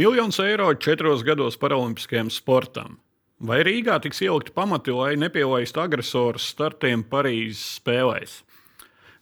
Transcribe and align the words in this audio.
Miljons 0.00 0.38
eiro 0.38 0.74
četros 0.74 1.22
gados 1.24 1.58
paralimpiskajam 1.60 2.30
sportam. 2.32 2.94
Vai 3.44 3.58
Rīgā 3.66 3.98
tiks 4.00 4.22
ielikti 4.24 4.54
pamati, 4.56 4.94
lai 4.96 5.10
nepielaistu 5.20 5.82
agresorus 5.82 6.46
startiem 6.54 7.02
Parīzes 7.10 7.60
spēlēs? 7.76 8.38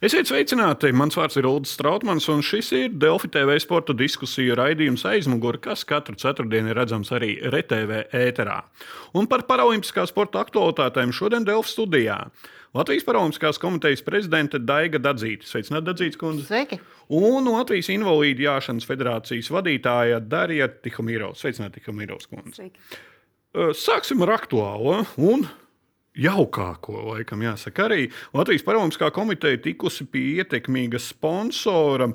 Esiet 0.07 0.31
sveicināti! 0.31 0.93
Mans 0.95 1.19
vārds 1.19 1.41
ir 1.41 1.49
Ulrichs 1.51 1.73
Strautmans, 1.75 2.29
un 2.31 2.45
šis 2.47 2.71
ir 2.79 2.95
Delfi 2.95 3.27
TV 3.35 3.57
sporta 3.59 3.97
diskusiju 4.05 4.55
raidījums 4.61 5.03
aizmugurē, 5.11 5.59
kas 5.65 5.83
katru 5.83 6.15
ceturtdienu 6.15 6.71
ir 6.71 6.79
redzams 6.79 7.11
arī 7.11 7.33
RTV 7.51 8.05
ēterā. 8.15 8.61
Un 9.19 9.27
par 9.27 9.49
paralimpiskā 9.51 10.07
sporta 10.07 10.45
aktualitātēm 10.47 11.11
šodien 11.11 11.49
Delfi 11.49 11.75
studijā. 11.75 12.21
Latvijas 12.77 13.07
Paralimpiskās 13.07 13.57
komitejas 13.61 14.03
prezidente 14.05 14.59
Daiga 14.61 15.01
Dadzīte. 15.01 15.47
Sveicināti, 15.49 15.87
Dadzītes 15.89 16.21
kundze! 16.21 16.45
Sveiki! 16.49 16.77
Un 17.17 17.49
Latvijas 17.49 17.89
Invalīdu 17.95 18.45
jāšanas 18.45 18.85
federācijas 18.89 19.49
vadītāja 19.55 20.19
Darija 20.21 20.69
Tihomīrovs. 20.85 21.41
Sveicināti, 21.41 21.81
Tihomīrovs 21.81 22.29
kundze! 22.29 22.59
Sveiki. 22.59 23.01
Sāksim 23.79 24.21
ar 24.27 24.35
aktuālo. 24.37 24.99
Un 25.17 25.47
jaukāko, 26.19 26.99
laikam, 27.15 27.47
jāsaka, 27.47 27.89
arī 27.89 28.11
Latvijas 28.37 28.67
Paralimpiskā 28.67 29.09
komiteja 29.17 29.63
tikusi 29.65 30.05
pie 30.13 30.43
ietekmīga 30.43 31.01
sponsora. 31.01 32.11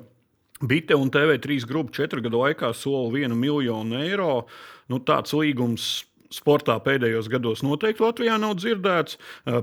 Bite 0.64 0.94
un 0.94 1.10
TV3 1.12 1.66
grupa 1.66 1.98
četru 1.98 2.22
gadu 2.24 2.44
laikā 2.44 2.70
sola 2.78 3.10
vienu 3.12 3.34
miljonu 3.36 3.98
eiro. 4.04 4.44
Nu, 4.88 5.02
tāds 5.02 5.34
līgums 5.34 6.04
sportā 6.34 6.76
pēdējos 6.82 7.30
gados 7.32 7.62
noteikti 7.66 8.04
Latvijā 8.04 8.36
nav 8.42 8.58
dzirdēts. 8.58 9.16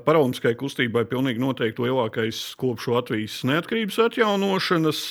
Paralimpiskai 0.08 0.56
kustībai 0.60 1.06
pilnīgi 1.12 1.44
noteikti 1.44 1.86
lielākais 1.86 2.42
kopš 2.62 2.90
Latvijas 2.96 3.42
neatkarības 3.48 4.02
atjaunošanas. 4.08 5.06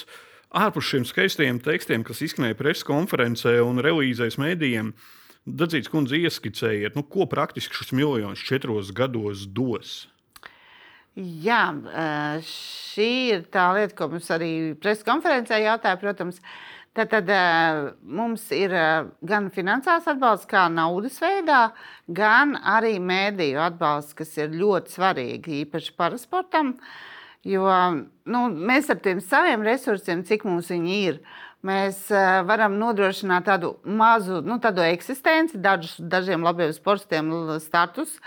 Ārpus 0.50 0.88
šiem 0.90 1.06
skaistajiem 1.06 1.62
tekstiem, 1.62 2.02
kas 2.02 2.24
izskanēja 2.26 2.58
preses 2.58 2.86
konferencē 2.88 3.60
un 3.62 3.78
relīzēs 3.84 4.40
mēdījiem, 4.40 4.90
uh, 4.90 5.18
Dadzīts 5.48 5.88
kundze 5.88 6.18
ieskicējiet, 6.20 6.96
nu, 6.98 7.04
ko 7.08 7.24
praktiski 7.30 7.78
šis 7.78 7.94
miljonus 7.96 8.42
četros 8.44 8.90
gados 8.92 9.46
dos. 9.48 10.04
Jā, 11.16 11.62
šī 12.46 13.08
ir 13.34 13.46
tā 13.52 13.70
lieta, 13.76 13.96
ko 13.96 14.10
mums 14.12 14.28
arī 14.32 14.50
preses 14.80 15.04
konferencē 15.06 15.58
jautāja. 15.64 15.98
Protams, 16.00 16.38
tad, 16.96 17.12
tad 17.12 17.30
mums 18.02 18.46
ir 18.54 18.74
gan 19.26 19.50
finansiāls 19.54 20.08
atbalsts, 20.10 20.48
kā 20.50 20.66
naudas 20.72 21.20
veidā, 21.22 21.70
gan 22.06 22.56
arī 22.58 22.96
mēdīju 23.02 23.62
atbalsts, 23.62 24.16
kas 24.18 24.36
ir 24.40 24.56
ļoti 24.56 24.96
svarīgi, 24.96 25.62
īpaši 25.64 25.94
parasportam. 25.98 26.74
Jo 27.46 27.70
nu, 28.28 28.40
mēs 28.52 28.90
ar 28.92 28.98
tiem 29.00 29.22
saviem 29.24 29.62
resursiem, 29.64 30.24
cik 30.28 30.44
mums 30.44 30.68
viņi 30.68 30.98
ir, 31.08 31.20
mēs 31.64 32.06
varam 32.48 32.76
nodrošināt 32.80 33.46
tādu 33.48 33.74
mazu 33.84 34.42
nu, 34.44 34.58
tādu 34.60 34.84
eksistenci, 34.84 35.60
dažus, 35.60 35.96
dažiem 36.00 36.44
labiem 36.44 36.72
sportistiem 36.76 37.32
status. 37.64 38.18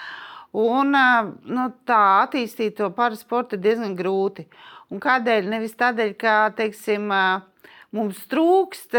Un, 0.54 0.94
nu, 0.94 1.70
tā 1.90 2.02
attīstīt 2.24 2.76
to 2.78 2.92
parasportu 2.94 3.58
ir 3.58 3.64
diezgan 3.64 3.96
grūti. 3.98 4.46
Un 4.94 5.02
kādēļ? 5.02 5.48
Nevis 5.50 5.74
tādēļ, 5.80 6.12
ka 6.22 6.34
teiksim, 6.58 7.10
mums 7.94 8.22
trūkst, 8.32 8.98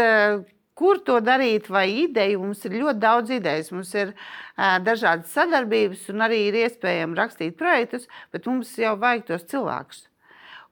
kur 0.75 0.99
to 1.07 1.19
darīt, 1.23 1.69
vai 1.71 1.85
ideju. 2.03 2.41
Mums 2.43 2.63
ir 2.67 2.77
ļoti 2.81 3.03
daudz 3.03 3.31
idejas, 3.37 3.71
mums 3.71 3.93
ir 3.95 4.11
uh, 4.11 4.77
dažādas 4.83 5.31
sadarbības, 5.35 6.07
un 6.11 6.25
arī 6.25 6.45
ir 6.49 6.59
iespējams 6.65 7.19
rakstīt 7.19 7.59
projektus, 7.59 8.09
bet 8.35 8.47
mums 8.49 8.73
jau 8.79 8.95
vajag 8.99 9.27
tos 9.29 9.45
cilvēkus. 9.51 10.07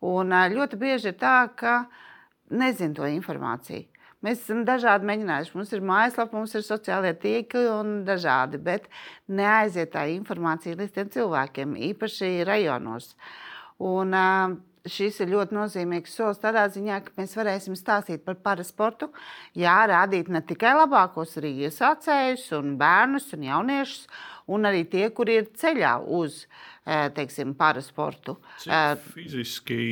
Un 0.04 0.36
uh, 0.36 0.50
ļoti 0.52 0.80
bieži 0.82 1.14
ir 1.14 1.20
tā, 1.22 1.38
ka 1.60 1.76
uh, 1.86 2.02
nezinu 2.54 2.98
to 2.98 3.08
informāciju. 3.10 3.88
Mēs 4.24 4.40
esam 4.46 4.62
dažādi 4.64 5.08
mēģinājuši. 5.10 5.56
Mums 5.58 5.72
ir 5.76 5.82
mājaslapa, 5.84 6.38
mums 6.38 6.54
ir 6.56 6.64
sociālie 6.64 7.12
tīkli 7.20 7.66
un 7.68 7.96
dažādi, 8.08 8.60
bet 8.62 8.86
neaiziet 9.28 9.92
tā 9.96 10.06
informācija 10.14 10.78
līdz 10.80 10.94
tiem 10.96 11.10
cilvēkiem, 11.18 11.74
īpaši 11.92 12.30
rajonos. 12.48 13.10
Un, 13.84 14.16
šis 14.90 15.22
ir 15.24 15.32
ļoti 15.32 15.56
nozīmīgs 15.56 16.16
solis 16.18 16.42
tādā 16.42 16.66
ziņā, 16.72 17.00
ka 17.06 17.14
mēs 17.20 17.36
varēsim 17.40 17.78
stāstīt 17.80 18.24
par 18.26 18.36
parasportu, 18.44 19.10
jā, 19.56 19.76
rādīt 19.90 20.32
ne 20.34 20.44
tikai 20.44 20.74
labākos, 20.76 21.38
arī 21.40 21.54
iesācējus, 21.68 22.50
un 22.60 22.76
bērnus 22.82 23.32
un 23.38 23.48
jauniešus, 23.48 24.04
un 24.52 24.68
arī 24.68 24.84
tie, 24.92 25.08
kuri 25.16 25.40
ir 25.40 25.50
ceļā 25.60 25.96
uz 26.20 26.44
teiksim, 26.84 27.56
parasportu. 27.60 28.38
Cik 28.66 29.10
fiziski 29.16 29.84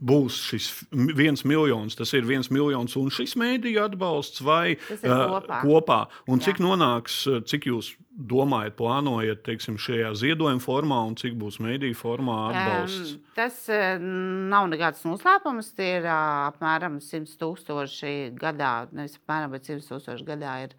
būs 0.00 0.36
šis 0.48 0.68
viens 0.90 1.42
miljons, 1.44 1.96
tas 1.98 2.12
ir 2.16 2.24
viens 2.28 2.48
miljons 2.52 2.96
un 2.96 3.10
šis 3.12 3.36
mēdīju 3.40 3.82
atbalsts 3.84 4.42
vai 4.44 4.76
kopā. 4.80 5.60
kopā. 5.64 6.00
Un 6.30 6.40
cik 6.40 6.60
Jā. 6.60 6.66
nonāks, 6.66 7.22
cik 7.50 7.68
jūs 7.68 7.92
domājat, 8.10 8.76
plānojat 8.78 9.44
teiksim, 9.46 9.78
šajā 9.80 10.12
ziedojuma 10.18 10.64
formā 10.64 11.02
un 11.08 11.16
cik 11.20 11.36
būs 11.40 11.60
mēdīju 11.62 11.98
formā 11.98 12.38
atbalsts? 12.50 13.14
Um, 13.16 13.22
tas 13.36 13.60
nav 13.68 14.68
nekāds 14.72 15.04
noslēpums. 15.06 15.72
Tie 15.76 15.92
ir 16.00 16.08
uh, 16.08 16.48
apmēram 16.50 16.98
100 17.04 17.36
tūkstoši 17.40 18.16
gadā, 18.40 18.74
nevis 18.96 19.20
apmēram, 19.20 19.56
bet 19.56 19.68
100 19.68 19.88
tūkstoši 19.88 20.28
gadā 20.28 20.58
ir 20.66 20.76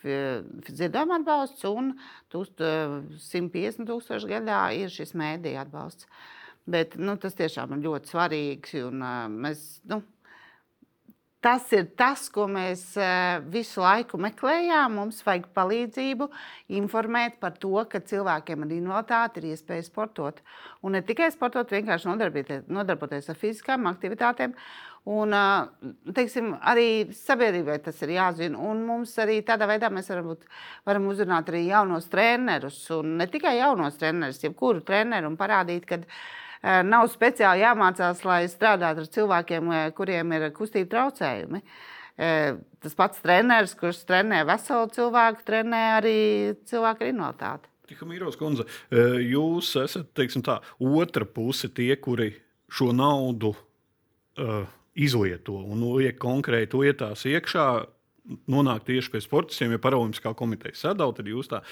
ziedojuma 0.00 1.20
atbalsts 1.20 1.66
un 1.68 1.92
150 2.32 3.88
tūkstoši 3.90 4.30
gadā 4.30 4.66
ir 4.78 4.92
šis 4.94 5.12
mēdīju 5.18 5.60
atbalsts. 5.66 6.06
Uh, 6.06 6.39
Bet 6.70 6.96
nu, 7.00 7.16
tas 7.18 7.34
tiešām 7.38 7.74
ir 7.74 7.84
ļoti 7.88 8.12
svarīgi. 8.12 8.82
Un, 8.86 9.04
mēs, 9.42 9.62
nu, 9.90 10.02
tas 11.42 11.70
ir 11.72 11.88
tas, 11.98 12.26
ko 12.32 12.44
mēs 12.50 12.82
visu 13.50 13.82
laiku 13.82 14.20
meklējām. 14.20 14.98
Mums 15.00 15.22
vajag 15.26 15.48
palīdzību, 15.56 16.28
informēt 16.80 17.40
par 17.42 17.56
to, 17.62 17.72
ka 17.90 18.02
cilvēkiem 18.04 18.66
ar 18.66 18.76
invaliditāti 18.76 19.42
ir 19.42 19.48
iespēja 19.54 19.88
sportot. 19.88 20.42
Un 20.84 20.94
ne 20.98 21.02
tikai 21.06 21.30
sportot, 21.34 21.72
vienkārši 21.72 22.12
nodarboties 22.68 23.32
ar 23.32 23.40
fiziskām 23.40 23.88
aktivitātēm. 23.90 24.54
Un, 25.10 25.32
teiksim, 26.12 26.52
arī 26.70 27.08
sabiedrībai 27.16 27.78
tas 27.86 28.02
ir 28.04 28.12
jāzina. 28.18 28.60
Un 28.60 28.82
mums 28.84 29.14
arī 29.22 29.38
tādā 29.48 29.66
veidā 29.70 29.88
mēs 29.90 30.12
varam, 30.12 30.34
būt, 30.34 30.44
varam 30.86 31.08
uzrunāt 31.08 31.48
arī 31.48 31.64
jaunos 31.70 32.10
trenerus. 32.12 32.82
Un 32.94 33.16
ne 33.16 33.26
tikai 33.32 33.56
jaunos 33.62 33.96
trenerus, 33.98 34.42
jebkuru 34.44 34.84
treneru 34.84 35.32
un 35.32 35.40
parādīt, 35.40 35.88
ka 35.88 36.02
Eh, 36.04 36.49
nav 36.62 37.08
speciāli 37.08 37.64
jāmācās, 37.64 38.20
lai 38.28 38.44
strādātu 38.52 39.04
ar 39.04 39.08
cilvēkiem, 39.14 39.72
eh, 39.72 39.90
kuriem 39.96 40.32
ir 40.36 40.50
kustību 40.52 40.90
traucējumi. 40.92 41.62
Eh, 42.20 42.56
tas 42.82 42.94
pats 42.94 43.20
treneris, 43.24 43.74
kurš 43.74 44.04
trenē 44.04 44.44
veselu 44.44 44.90
cilvēku, 44.92 45.44
trenē 45.46 45.82
arī 46.00 46.18
cilvēku 46.68 47.00
ar 47.00 47.12
invaliditāti. 47.12 47.70
Tikamīros 47.90 48.36
kundze, 48.38 48.68
jūs 48.92 49.72
esat 49.82 50.14
tā, 50.14 50.60
otra 50.78 51.24
puse, 51.24 51.66
tie, 51.74 51.96
kuri 51.96 52.36
šo 52.70 52.92
naudu 52.94 53.50
uh, 54.38 54.68
izlieto 54.94 55.56
un 55.58 55.82
liek 55.96 56.14
konkrēti 56.22 56.78
lietās 56.78 57.26
iekšā. 57.26 57.64
Nonāk 58.46 58.84
tieši 58.86 59.10
pie 59.10 59.20
sportistiem, 59.24 59.72
ja 59.74 59.82
Paralimpiskā 59.82 60.36
komiteja 60.38 60.76
sadala, 60.78 61.16
tad 61.16 61.26
jūs 61.26 61.50
tā, 61.50 61.64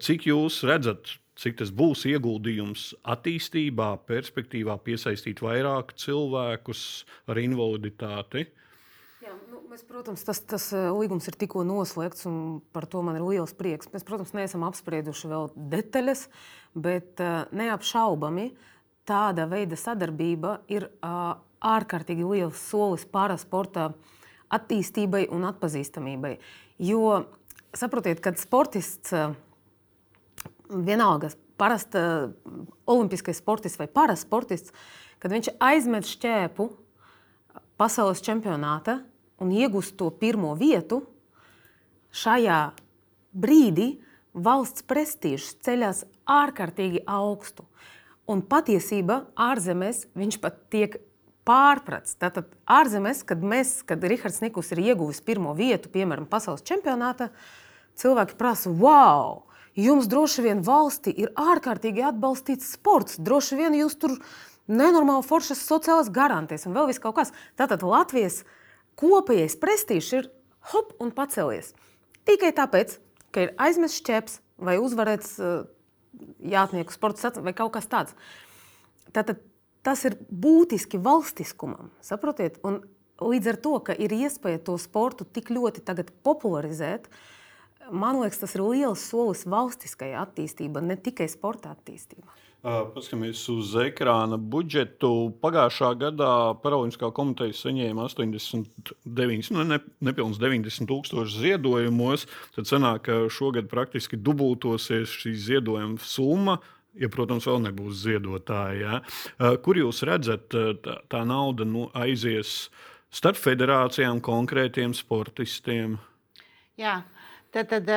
cik 0.00 0.24
jūs 0.30 0.62
redzat 0.64 1.18
cik 1.38 1.60
tas 1.60 1.70
būs 1.74 2.04
ieguldījums 2.10 2.90
attīstībā, 3.06 3.92
perspektīvā 4.08 4.78
piesaistīt 4.82 5.42
vairāk 5.44 5.94
cilvēkus 5.98 6.82
ar 7.30 7.40
invaliditāti. 7.42 8.48
Jā, 9.22 9.34
nu, 9.50 9.60
mēs, 9.70 9.84
protams, 9.86 10.24
tas, 10.26 10.40
tas 10.46 10.68
eh, 10.74 10.88
līgums 10.94 11.28
ir 11.30 11.38
tikko 11.38 11.64
noslēgts, 11.66 12.26
un 12.30 12.58
par 12.74 12.88
to 12.90 13.02
man 13.06 13.18
ir 13.18 13.26
liels 13.26 13.54
prieks. 13.58 13.90
Mēs, 13.92 14.06
protams, 14.06 14.34
neesam 14.34 14.66
apsprieduši 14.66 15.30
vēl 15.30 15.50
detaļas, 15.74 16.26
bet 16.78 17.22
uh, 17.24 17.42
neapšaubami 17.54 18.52
tāda 19.08 19.48
veida 19.50 19.78
sadarbība 19.78 20.60
ir 20.70 20.86
uh, 21.00 21.38
ārkārtīgi 21.64 22.26
liels 22.28 22.60
solis 22.70 23.06
parasporta 23.08 23.90
attīstībai 24.54 25.26
un 25.34 25.46
atpazīstamībai. 25.48 26.36
Jo 26.78 27.02
saprotiet, 27.76 28.22
kad 28.24 28.38
sportists 28.40 29.12
vienalga, 30.68 31.30
parasta 31.58 32.00
olimpiskais 32.86 33.40
sportists 33.40 33.80
vai 33.80 33.88
parasportists, 33.90 34.74
kad 35.18 35.32
viņš 35.34 35.52
aizmet 35.58 36.06
šķēpu 36.06 36.68
pasaules 37.78 38.22
čempionāta 38.24 39.00
un 39.42 39.54
iegūst 39.54 39.96
to 39.98 40.10
pirmo 40.14 40.54
vietu, 40.58 41.02
šajā 42.14 42.60
brīdī 43.34 43.96
valsts 44.34 44.84
prestižs 44.86 45.56
ceļās 45.64 46.04
ārkārtīgi 46.28 47.04
augstu. 47.08 47.66
Un 48.28 48.42
patiesībā 48.44 49.22
ārzemēs 49.40 50.04
viņš 50.18 50.40
pat 50.42 50.58
tiek 50.72 50.98
pārprats. 51.48 52.18
Tātad 52.20 52.50
ārzemēs, 52.68 53.22
kad, 53.26 53.40
mēs, 53.40 53.78
kad 53.88 54.04
Rahards 54.04 54.42
Nikus 54.44 54.72
ir 54.74 54.82
ieguvis 54.90 55.22
pirmo 55.24 55.54
vietu, 55.56 55.88
piemēram, 55.92 56.28
pasaules 56.28 56.64
čempionātā, 56.68 57.30
cilvēki 57.98 58.36
prasa, 58.38 58.72
wow! 58.72 59.47
Jums 59.78 60.08
droši 60.10 60.42
vien 60.42 60.62
valstī 60.66 61.12
ir 61.14 61.30
ārkārtīgi 61.38 62.02
atbalstīts 62.08 62.72
sports. 62.74 63.18
Droši 63.22 63.58
vien 63.60 63.76
jūs 63.78 63.94
tur 64.00 64.16
nenormāli 64.66 65.26
foršas 65.26 65.62
sociālas 65.62 66.10
garantijas 66.10 66.66
un 66.66 66.74
vēl 66.74 66.90
kaut 66.98 67.20
kas. 67.20 67.32
Tātad 67.54 67.84
Latvijas 67.86 68.42
kopējais 68.98 69.56
prestižs 69.60 70.12
ir 70.18 70.30
hop 70.72 70.96
un 70.98 71.12
pacelies. 71.14 71.72
Tikai 72.26 72.50
tāpēc, 72.56 72.98
ka 73.30 73.46
ir 73.46 73.54
aizmests 73.56 74.02
ķeps 74.04 74.40
vai 74.58 74.76
uzvarēts 74.82 75.38
uh, 75.38 75.62
jātnieku 76.42 76.92
sporta 76.92 77.22
sacensības 77.22 77.46
vai 77.46 77.56
kaut 77.56 77.72
kas 77.78 77.88
tāds. 77.88 78.18
Tātad 79.14 79.40
tas 79.86 80.04
ir 80.04 80.18
būtiski 80.28 80.98
valstiskumam, 81.00 81.92
saprotiet? 82.04 82.58
Un 82.66 82.82
līdz 83.22 83.52
ar 83.54 83.58
to, 83.62 83.74
ka 83.86 83.96
ir 83.96 84.12
iespēja 84.14 84.60
to 84.66 84.76
sportu 84.80 85.24
tik 85.24 85.52
ļoti 85.54 85.84
popularizēt, 86.26 87.08
man 87.90 88.20
liekas, 88.22 88.42
tas 88.42 88.54
ir 88.56 88.64
liels 88.66 89.06
solis 89.10 89.46
valstiskajā 89.48 90.20
attīstībā, 90.26 90.82
ne 90.84 90.98
tikai 91.00 91.28
sporta 91.30 91.74
attīstībā. 91.76 92.38
Paskatāmies 92.58 93.44
uz 93.52 93.70
ekrāna 93.78 94.34
budžetu. 94.36 95.30
Pagājušā 95.38 95.92
gadā 96.00 96.30
Paralimpiskā 96.58 97.12
komiteja 97.14 97.54
saņēma 97.54 98.08
89, 98.10 99.52
nu, 99.54 99.66
ne, 99.68 99.78
nepilnīgi 100.02 100.42
90 100.42 100.90
tūkstošu 100.90 101.44
ziedojumos. 101.44 102.26
Tad 102.56 102.66
sanāk, 102.66 103.04
ka 103.06 103.20
šogad 103.30 103.70
praktiski 103.70 104.18
dubultosies 104.18 105.14
šī 105.20 105.36
ziedojuma 105.38 106.02
summa. 106.02 106.58
Ja, 106.98 107.06
protams, 107.14 107.46
vēl 107.46 107.62
nebūs 107.68 108.02
ziedotāji. 108.02 108.82
Ja. 108.82 109.00
Kur 109.62 109.78
jūs 109.78 110.02
redzat, 110.08 110.50
tā, 110.50 110.96
tā 111.06 111.22
nauda 111.28 111.62
nu, 111.68 111.86
aizies 111.94 112.72
starp 113.14 113.38
federācijām, 113.38 114.18
konkrētiem 114.24 114.96
sportistiem? 114.98 115.94
Jā, 116.78 117.04
Tad, 117.48 117.70
tad 117.70 117.88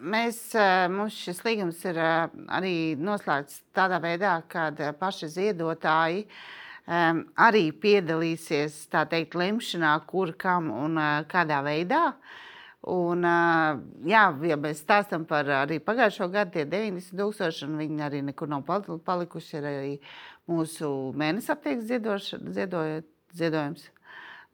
mēs, 0.00 0.38
mums 0.88 1.16
šis 1.20 1.42
līgums 1.44 1.82
ir 1.84 1.98
arī 2.00 2.96
noslēgts 2.96 3.58
tādā 3.76 3.98
veidā, 4.00 4.38
ka 4.48 4.70
paši 4.96 5.28
ziedotāji 5.34 6.24
arī 6.88 7.66
piedalīsies 7.76 8.86
teikt, 8.88 9.36
lemšanā, 9.36 9.92
kur, 10.08 10.32
kam 10.32 10.70
un 10.72 10.96
kādā 11.28 11.60
veidā. 11.66 12.06
Un, 12.88 13.28
jā, 14.08 14.24
ja 14.48 14.56
mēs 14.56 14.80
stāstām 14.80 15.28
par 15.28 15.44
arī 15.60 15.76
pagājušo 15.84 16.30
gadu, 16.32 16.56
tie 16.56 16.64
90 16.64 17.20
tūkstoši, 17.20 17.68
un 17.68 17.76
viņi 17.82 18.04
arī 18.06 18.24
nekur 18.24 18.48
nav 18.48 18.64
palikuši. 18.64 19.56
Ir 19.60 19.68
arī 19.74 19.94
mūsu 20.48 20.88
mēnesis 21.20 21.52
aptiekas 21.52 21.84
ziedojums. 23.36 23.90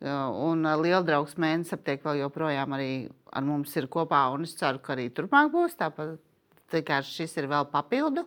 Un 0.05 0.67
liela 0.83 1.01
draugs 1.07 1.39
mēnesis 1.41 1.73
aptiek 1.73 2.03
vēl 2.05 2.21
joprojām 2.21 2.75
arī 2.77 3.09
ar 3.33 3.45
mums 3.47 3.73
ir 3.81 3.89
kopā. 3.89 4.29
Es 4.45 4.53
ceru, 4.59 4.81
ka 4.85 4.93
arī 4.93 5.09
turpmāk 5.09 5.49
būs 5.55 5.77
tāpat. 5.81 6.19
Vienkārši 6.73 7.23
šis 7.23 7.37
ir 7.39 7.47
vēl 7.49 7.69
papildu. 7.71 8.27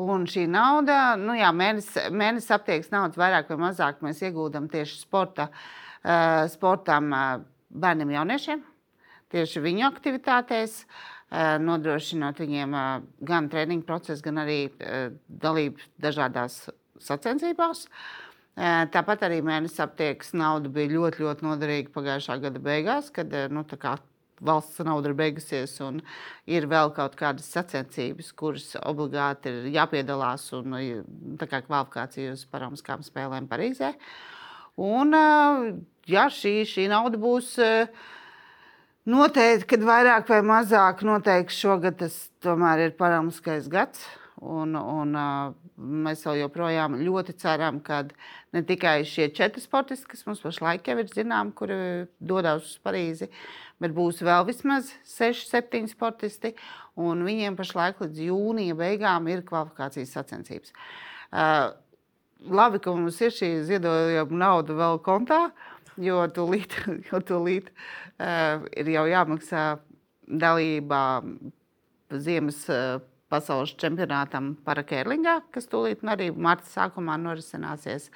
Un 0.00 0.24
šī 0.30 0.46
nauda, 0.48 1.16
nu 1.20 1.34
jā, 1.36 1.50
mēnesis 1.52 2.08
mēnesis 2.14 2.54
aptiekas 2.54 2.90
naudas 2.94 3.18
vairāk 3.18 3.50
vai 3.50 3.58
mazāk 3.66 4.00
mēs 4.02 4.22
iegūdam 4.22 4.68
tieši 4.72 5.00
sporta, 5.02 5.48
uh, 5.50 6.46
sportam 6.50 7.10
bērniem, 7.68 8.14
jauniešiem, 8.14 8.62
tieši 9.34 9.62
viņu 9.64 9.84
aktivitātēs, 9.90 10.80
nodrošinot 11.60 12.38
viņiem 12.40 12.76
gan 13.28 13.50
treniņu 13.52 13.84
procesu, 13.84 14.22
gan 14.24 14.38
arī 14.46 14.60
dalību 15.28 15.90
dažādās 16.00 16.62
sacensībās. 17.04 17.84
Uh, 17.84 18.27
Tāpat 18.58 19.22
arī 19.28 19.38
mēnesis 19.46 19.78
aptiekas 19.84 20.32
nauda 20.34 20.70
bija 20.72 20.90
ļoti, 20.90 21.22
ļoti 21.22 21.44
noderīga 21.46 21.92
pagājušā 21.94 22.38
gada 22.42 22.62
beigās, 22.62 23.12
kad 23.14 23.34
nu, 23.54 23.62
valsts 24.40 24.82
nauda 24.86 25.10
ir 25.10 25.16
beigusies 25.18 25.76
un 25.84 26.00
ir 26.50 26.66
vēl 26.70 26.92
kaut 26.96 27.14
kādas 27.18 27.46
sacensības, 27.54 28.32
kuras 28.38 28.72
obligāti 28.82 29.52
ir 29.52 29.70
jāpiedalās 29.76 30.48
un 30.58 30.74
kā 31.38 31.62
kvalifikācija 31.66 32.34
uz 32.34 32.44
Paralimpiskām 32.50 33.04
spēlēm 33.06 33.48
Parīzē. 33.50 33.94
Un, 34.78 35.14
ja 36.06 36.28
šī, 36.30 36.60
šī 36.68 36.86
nauda 36.90 37.18
būs 37.18 37.56
noteikti, 39.08 39.70
kad 39.74 39.86
vairāk 39.86 40.30
vai 40.30 40.42
mazāk, 40.46 41.02
noteikti 41.06 41.58
šogad 41.58 41.98
tas 42.04 42.24
tomēr 42.44 42.88
ir 42.88 42.98
Paralimpiskais 42.98 43.70
gads. 43.70 44.06
Un, 44.38 44.76
un, 44.78 45.16
mēs 46.06 46.20
joprojām 46.38 46.94
ļoti 47.02 47.34
ceram, 47.42 47.80
ka 47.82 48.04
ne 48.54 48.62
tikai 48.66 49.00
šie 49.08 49.32
četri 49.34 49.62
sportisti, 49.62 50.06
kas 50.12 50.22
mums 50.28 50.42
pašlaik 50.44 50.86
jau 50.86 50.94
ir 51.00 51.10
zināmi, 51.10 51.54
kuri 51.58 51.78
dodas 52.20 52.68
uz 52.68 52.76
Parīzi, 52.84 53.26
bet 53.82 53.96
būs 53.96 54.22
vēl 54.22 54.46
vismaz 54.46 54.92
6, 55.10 55.48
7 55.50 55.90
sportisti. 55.90 56.54
Viņiem 56.98 57.58
pašlaik 57.58 58.04
līdz 58.04 58.22
jūnija 58.28 58.78
beigām 58.78 59.26
ir 59.32 59.42
kvalifikācijas 59.48 60.14
sacensības. 60.14 60.74
Uh, 61.28 61.74
labi, 62.46 62.78
ka 62.82 62.94
mums 62.94 63.18
ir 63.22 63.34
šī 63.34 63.52
ziedojuma 63.66 64.42
nauda 64.44 64.78
vēl 64.78 65.02
kontā, 65.02 65.48
jo 65.98 66.22
tūlīt, 66.30 66.78
jo 67.10 67.22
tūlīt 67.26 67.74
uh, 67.74 68.66
ir 68.70 68.94
jau 68.94 69.06
jāmaksā 69.10 69.68
dalībā 70.30 71.04
ziemas. 72.14 72.66
Uh, 72.70 72.98
pasaules 73.32 73.74
čempionātam 73.80 74.54
parakērlingā, 74.66 75.40
kas 75.54 75.68
tūlīt 75.70 76.04
arī 76.08 76.30
marta 76.34 76.68
sākumā 76.68 77.18
norisināsies. 77.20 78.10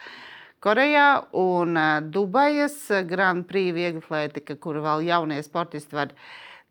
Korejā 0.63 1.09
un 1.39 1.77
eh, 1.77 1.99
Dubajas 2.15 2.79
Grand 3.09 3.47
Prix 3.49 3.75
vieglatlētika, 3.75 4.57
kur 4.63 4.79
vēl 4.85 5.05
jaunie 5.09 5.41
sportisti 5.43 5.99
var 5.99 6.15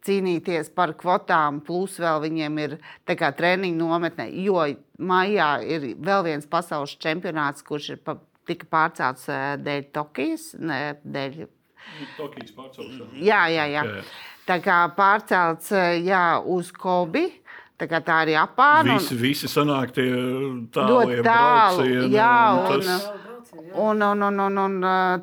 cīnīties 0.06 0.72
par 0.74 0.96
kvotām, 0.98 1.60
plus 1.66 2.00
vēl 2.02 2.24
viņiem 2.24 2.60
ir 2.64 2.78
treniņu 3.06 3.78
nometne, 3.78 4.30
jo 4.42 4.64
maijā 4.98 5.52
ir 5.62 5.92
vēl 6.00 6.26
viens 6.32 6.48
pasaules 6.50 6.96
čempionāts, 7.04 7.66
kurš 7.68 7.96
ir 7.96 8.02
pa, 8.06 8.18
tika 8.48 8.70
pārcelts 8.72 9.28
eh, 9.30 9.48
dēļ 9.62 9.90
Tokijas, 9.94 10.54
ne, 10.60 10.82
dēļ 11.04 11.44
Tokijas 12.18 12.56
pārcelšanas. 12.56 13.18
Jā, 13.20 13.46
jā, 13.52 13.68
jā. 13.76 13.86
jā. 13.86 14.04
Tā 14.48 14.58
kā 14.64 14.78
pārcelts 14.98 15.70
eh, 15.76 16.00
jā, 16.08 16.42
uz 16.50 16.72
Kobi. 16.74 17.28
Tā, 17.82 18.00
tā 18.06 18.16
arī 18.22 18.36
apāna. 18.38 19.00
Visi, 19.00 19.16
visi 19.18 19.50
sanāk 19.50 19.94
tie 19.96 20.06
tālie 20.74 21.22
tālu. 21.26 21.86
Jā, 22.14 22.34
un, 22.54 22.84
tas... 22.86 23.08
un, 23.74 24.04
un, 24.06 24.26
un, 24.28 24.42
un, 24.46 24.60
un 24.66 24.76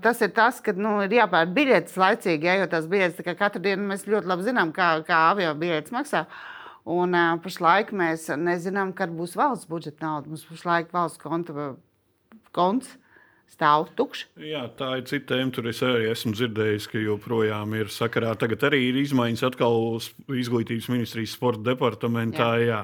tas 0.03 0.23
ir 0.27 0.33
tas, 0.35 0.59
ka 0.65 0.75
nu, 0.75 0.97
ir 1.07 1.15
jāpērk 1.21 1.55
biļetes 1.55 1.99
laicīgi, 2.03 2.51
ja, 2.51 2.57
jo 2.59 2.69
tās 2.73 2.89
biļetes 2.91 3.23
katru 3.39 3.63
dienu 3.63 3.87
mēs 3.93 4.09
ļoti 4.11 4.33
labi 4.33 4.49
zinām, 4.49 4.75
kā, 4.75 4.91
kā 5.07 5.21
avio 5.31 5.55
biļetes 5.61 5.95
maksā. 5.95 6.25
Un 6.89 7.15
uh, 7.15 7.37
pašlaik 7.45 7.93
mēs 7.95 8.27
nezinām, 8.41 8.95
kad 8.97 9.13
būs 9.15 9.37
valsts 9.39 9.69
budžeta 9.69 10.07
nauda. 10.07 10.33
Mums 10.33 10.47
pašlaik 10.49 10.91
valsts 10.95 11.21
konta 11.23 11.75
konts 12.57 12.97
stāv 13.59 13.89
tukšs. 13.99 14.27
Jā, 14.45 14.63
tā 14.79 14.93
ir 15.01 15.07
cita 15.09 15.35
tēma. 15.35 15.53
Tur 15.55 15.67
es 15.71 15.81
arī 15.83 16.07
esmu 16.13 16.35
dzirdējis, 16.37 16.87
ka 16.93 17.01
joprojām 17.03 17.75
ir 17.79 17.91
sakarā. 17.91 18.35
Tagad 18.39 18.69
arī 18.69 18.85
ir 18.91 19.01
izmaiņas 19.03 19.45
atkal 19.49 19.99
izglītības 20.31 20.89
ministrijas 20.93 21.35
sporta 21.35 21.65
departamentā. 21.67 22.51
Jā, 22.63 22.69
jā. 22.69 22.81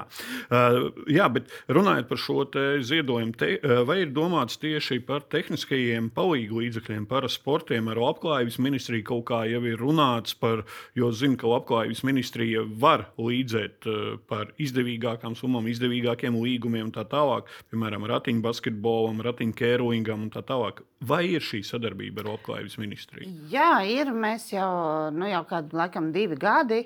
Uh, 0.49 0.89
jā 1.11 1.29
bet 1.31 1.51
runājot 1.71 2.09
par 2.09 2.21
šo 2.21 2.43
ziedojumu, 2.85 3.35
te, 3.39 3.53
uh, 3.61 3.83
vai 3.87 4.01
ir 4.03 4.11
domāts 4.15 4.59
tieši 4.61 4.99
par 5.07 5.23
tehniskajiem 5.31 6.11
palīgu 6.15 6.59
līdzekļiem, 6.63 7.07
par 7.09 7.29
sportiem 7.31 7.87
ar 7.93 8.01
labklājības 8.01 8.59
ministriju 8.63 9.07
kaut 9.13 9.25
kā 9.31 9.43
jau 9.49 9.63
ir 9.63 9.79
runāts 9.79 10.35
par, 10.37 10.65
jo 10.97 11.11
zinu, 11.15 11.39
ka 11.39 11.49
labklājības 11.53 12.03
ministrija 12.07 12.65
var 12.83 13.07
līdzēt 13.21 13.87
uh, 13.87 14.03
par 14.27 14.51
izdevīgākām 14.59 15.37
summām, 15.39 15.71
izdevīgākiem 15.71 16.35
līgumiem 16.41 16.89
un 16.89 16.95
tā 16.95 17.07
tālāk, 17.09 17.47
piemēram, 17.71 18.05
ratiņbasketbolam, 18.11 19.23
ratiņkērlingam 19.25 20.27
un 20.27 20.33
tā 20.33 20.43
tālāk 20.43 20.54
tālāk. 20.55 20.81
Vai 21.05 21.25
ir 21.35 21.43
šī 21.43 21.61
sadarbība 21.65 22.23
ar 22.23 22.31
Labklājības 22.33 22.79
ministriju? 22.81 23.31
Jā, 23.51 23.83
ir. 23.87 24.11
Mēs 24.15 24.49
jau, 24.53 25.11
nu, 25.13 25.27
jau 25.29 25.43
kādu 25.49 25.77
laikam 25.77 26.11
divi 26.15 26.37
gadi 26.39 26.85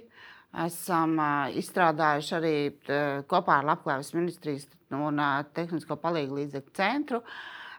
esam 0.65 1.13
izstrādājuši 1.59 2.35
arī 2.39 2.55
kopā 3.29 3.59
ar 3.59 3.69
Labklājības 3.69 4.11
ministrijas 4.17 4.67
un 4.97 5.21
Tehnisko 5.53 5.99
palīdzību 6.01 6.39
līdzekļu 6.39 6.75
centru. 6.79 7.21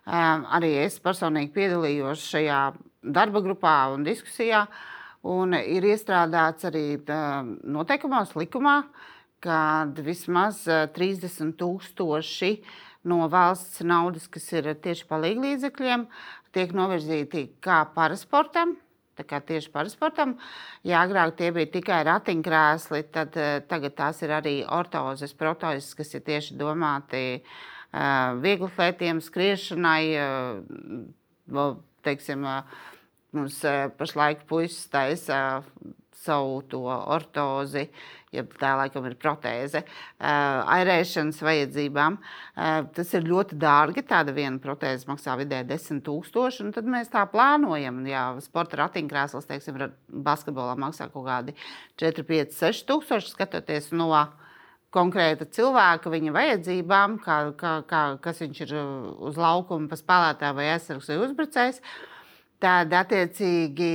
Arī 0.06 0.70
es 0.85 1.00
personīgi 1.02 1.52
piedalījos 1.54 2.23
šajā 2.30 2.61
darba 3.02 3.42
grupā 3.44 3.75
un 3.94 4.06
diskusijā. 4.06 4.64
Un 5.30 5.52
ir 5.59 5.85
iestrādāts 5.85 6.64
arī 6.64 6.85
noteikumos, 7.68 8.32
likumā, 8.38 8.78
kad 9.44 9.99
vismaz 10.04 10.62
30 10.94 11.59
tūkstoši 11.61 12.52
uh, 12.54 12.70
no 13.09 13.25
valsts 13.33 13.80
naudas, 13.87 14.28
kas 14.28 14.47
ir 14.52 14.71
tieši 14.83 15.07
palīdzības 15.09 15.47
līdzekļiem, 15.47 16.07
tiek 16.54 16.73
novirzīti 16.76 17.47
kā 17.64 17.83
parasportam. 17.95 18.76
Tā 19.19 19.26
kā 19.28 19.40
tieši 19.45 19.69
parasportam, 19.75 20.37
ja 20.87 21.02
agrāk 21.04 21.35
tie 21.37 21.50
bija 21.52 21.69
tikai 21.75 21.99
ratiņkrēsli, 22.09 23.02
tad 23.12 23.35
uh, 23.37 23.59
tagad 23.69 23.97
tās 23.99 24.23
ir 24.25 24.33
arī 24.33 24.54
ortozes, 24.64 25.35
protozes, 25.37 25.92
kas 25.99 26.14
ir 26.16 26.25
tieši 26.25 26.57
domāti 26.57 27.25
uh, 27.37 28.38
vieglatlētiem, 28.40 29.21
skriešanai. 29.21 30.04
Uh, 30.16 31.75
teiksim, 32.07 32.47
uh, 32.49 32.64
mums 33.37 33.61
uh, 33.69 33.90
pašlaik 33.99 34.47
puisis 34.49 34.88
taisa 34.88 35.42
uh, 35.59 35.92
savu 36.21 36.62
to 36.69 36.83
ortozi, 36.88 37.88
ja 38.35 38.45
tā 38.61 38.73
laikam 38.79 39.07
ir 39.09 39.17
protēze, 39.21 39.83
airēšanas 40.21 41.41
vajadzībām. 41.45 42.19
Tas 42.97 43.15
ir 43.17 43.27
ļoti 43.27 43.59
dārgi. 43.61 44.05
Tāda 44.07 44.35
viena 44.37 44.61
protēze 44.63 45.09
maksā 45.11 45.37
vidēji 45.41 45.69
10 45.73 46.05
tūkstoši, 46.07 46.67
un 46.67 46.75
tad 46.77 46.91
mēs 46.91 47.11
tā 47.13 47.25
plānojam. 47.31 48.03
Jā, 48.11 48.27
sporta 48.45 48.83
ratiņkrēsls, 48.85 49.49
teiksim, 49.51 49.81
basketbolā 50.27 50.77
maksā 50.81 51.11
kaut 51.13 51.27
kādi 51.27 51.57
4, 52.03 52.27
5, 52.29 52.55
6 52.61 52.87
tūkstoši 52.91 53.35
skatoties 53.35 53.91
no 53.97 54.13
konkrēta 54.95 55.47
cilvēka, 55.47 56.11
viņa 56.11 56.33
vajadzībām, 56.35 57.19
kā, 57.23 57.37
kā, 57.59 57.75
kā, 57.87 58.05
kas 58.23 58.41
viņš 58.43 58.63
ir 58.67 58.73
uz 59.31 59.39
laukuma, 59.39 59.87
pa 59.91 59.99
spēlētāju 59.99 60.57
vai 60.59 60.71
aizsargs 60.73 61.11
vai 61.13 61.19
uzbrucējs. 61.27 61.79
Tad, 62.61 62.93
attiecīgi, 62.93 63.93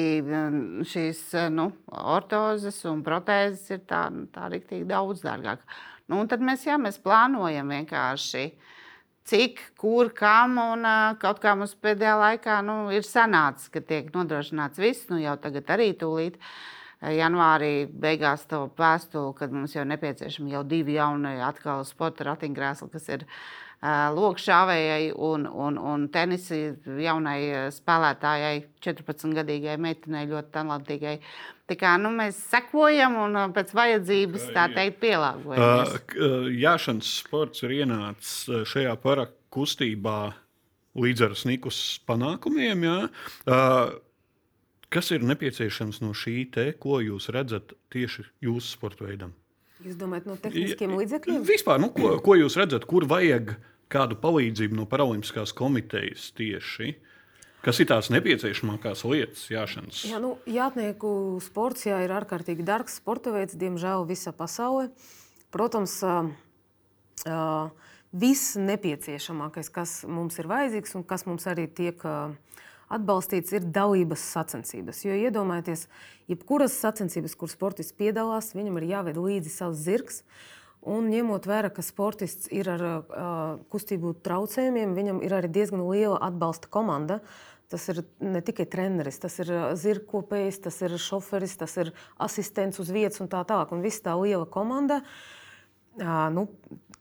šīs 0.89 1.19
nu, 1.53 1.67
ortozes 2.15 2.79
un 2.89 3.03
protēzes 3.05 3.75
ir 3.75 3.83
tā, 3.85 4.07
tā 4.33 4.47
rīktīgi 4.49 4.87
daudz 4.89 5.21
dārgāk. 5.21 5.61
Nu, 6.09 6.23
tad 6.29 6.41
mēs, 6.45 6.63
jā, 6.65 6.79
mēs 6.81 6.97
plānojam 7.03 7.69
vienkārši, 7.75 8.45
cik, 9.29 9.61
kur, 9.77 10.09
kam. 10.17 10.57
Un 10.63 10.87
kaut 11.21 11.43
kā 11.43 11.53
mums 11.57 11.75
pēdējā 11.77 12.15
laikā 12.23 12.55
nu, 12.65 12.77
ir 12.93 13.05
sanācis, 13.05 13.69
ka 13.73 13.83
tiek 13.85 14.09
nodrošināts 14.15 14.81
viss. 14.81 15.05
Nu, 15.13 15.19
jau 15.21 15.37
tagad 15.41 15.69
arī 15.75 15.91
tūlīt. 16.01 16.41
Janvārī 17.05 17.85
beigās 17.85 18.47
to 18.49 18.63
vēstuli, 18.79 19.35
kad 19.37 19.53
mums 19.53 19.77
jau 19.77 19.85
nepieciešami 19.85 20.55
jau 20.55 20.63
divi 20.65 20.97
jauni 20.97 21.35
atkal 21.45 21.85
sporta 21.85 22.25
ratiņkrēsli, 22.31 22.89
kas 22.95 23.11
ir 23.13 23.27
uh, 23.27 23.39
lokšāvējai 24.15 25.09
un, 25.13 25.45
un, 25.45 25.77
un 25.77 26.05
tenisa 26.13 26.57
jaunai 26.85 27.39
spēlētājai, 27.75 28.63
14-gadīgai 28.85 29.75
meitenei, 29.81 30.25
ļoti 30.31 30.53
talantīgai. 30.55 31.17
Tā 31.65 31.77
kā 31.79 31.95
nu, 31.97 32.11
mēs 32.13 32.37
sekojam 32.51 33.17
un 33.23 33.37
pēc 33.55 33.73
vajadzības 33.75 34.49
tā 34.55 34.67
teikt 34.73 34.99
pielāgojamies. 35.01 35.95
Uh, 36.15 36.49
jāšanas 36.53 37.11
sports 37.23 37.65
ir 37.65 37.79
ienācis 37.81 38.67
šajā 38.69 38.95
para 39.01 39.27
kustībā 39.53 40.19
līdz 40.95 41.27
ar 41.27 41.37
snikus 41.39 41.79
panākumiem. 42.07 42.85
Jā. 42.85 42.99
Uh, 43.49 43.95
kas 44.93 45.11
ir 45.15 45.25
nepieciešams 45.27 46.01
no 46.05 46.13
šī 46.15 46.37
te, 46.53 46.69
ko 46.79 47.01
jūs 47.03 47.31
redzat 47.33 47.75
tieši 47.93 48.27
jūsu 48.45 48.77
sporta 48.77 49.07
veidam? 49.07 49.33
Jūs 49.85 49.97
domājat, 49.99 50.27
no 50.29 50.37
tehniskiem 50.39 50.93
līdzekļiem? 50.97 51.41
Vispār, 51.45 51.81
nu, 51.83 51.91
ko, 51.93 52.15
ko 52.23 52.37
jūs 52.39 52.55
redzat, 52.57 52.87
kur 52.89 53.05
vajag 53.09 53.57
kādu 53.91 54.17
palīdzību 54.21 54.77
no 54.77 54.85
Paralimpiskās 54.89 55.53
komitejas 55.55 56.31
tieši? 56.37 56.95
Kas 57.65 57.79
ir 57.81 57.89
tās 57.89 58.11
nepieciešamākās 58.13 59.01
lietas, 59.09 59.47
jāšanas? 59.49 60.03
Jā, 60.05 60.19
nu, 60.21 60.35
jātnieku 60.45 61.39
sports 61.41 61.87
jā, 61.87 61.97
ir 62.05 62.13
ārkārtīgi 62.13 62.65
dārgs 62.65 62.99
sporta 62.99 63.33
veids, 63.33 63.57
diemžēl 63.57 64.05
visā 64.05 64.35
pasaulē. 64.37 64.91
Protams, 65.53 65.95
uh, 66.05 66.29
uh, 67.25 67.71
viss 68.13 68.53
nepieciešamākais, 68.59 69.71
kas 69.73 70.03
mums 70.05 70.37
ir 70.37 70.51
vajadzīgs 70.51 70.93
un 70.99 71.05
kas 71.09 71.25
mums 71.25 71.47
arī 71.49 71.65
tiek 71.65 72.05
uh, 72.05 72.35
atbalstīts, 72.93 73.55
ir 73.55 73.65
dalības 73.73 74.23
sacensības. 74.35 75.01
Jo 75.07 75.17
iedomājieties, 75.17 75.87
jebkuras 76.29 76.75
sacensības, 76.77 77.33
kur 77.39 77.51
sportists 77.51 77.95
piedalās, 77.97 78.53
viņam 78.53 78.77
ir 78.81 78.89
jāved 78.93 79.19
līdzi 79.19 79.53
savs 79.53 79.81
zirgs. 79.87 80.21
Un 80.85 81.07
ņemot 81.09 81.47
vērā, 81.49 81.71
ka 81.73 81.81
sportists 81.81 82.49
ir 82.53 82.69
ar 82.69 82.83
uh, 82.85 83.03
kustību 83.73 84.13
traucējumiem, 84.25 84.93
viņam 84.93 85.21
ir 85.25 85.33
arī 85.33 85.49
diezgan 85.49 85.81
liela 85.87 86.19
atbalsta 86.27 86.69
komanda. 86.69 87.19
Tas 87.73 87.87
ir 87.89 88.03
ne 88.21 88.43
tikai 88.45 88.67
treneris, 88.69 89.17
tas 89.23 89.39
ir 89.41 89.49
zirgkopējs, 89.81 90.59
tas 90.67 90.77
ir 90.85 90.93
šoferis, 91.01 91.55
tas 91.57 91.73
ir 91.81 91.89
asistents 92.21 92.77
uz 92.83 92.91
vietas 92.93 93.23
un 93.23 93.31
tā 93.31 93.41
tālāk. 93.49 93.73
Un 93.73 93.81
viss 93.81 94.03
tā 94.05 94.13
liela 94.19 94.45
komanda, 94.45 94.99
uh, 95.01 96.27
nu, 96.35 96.45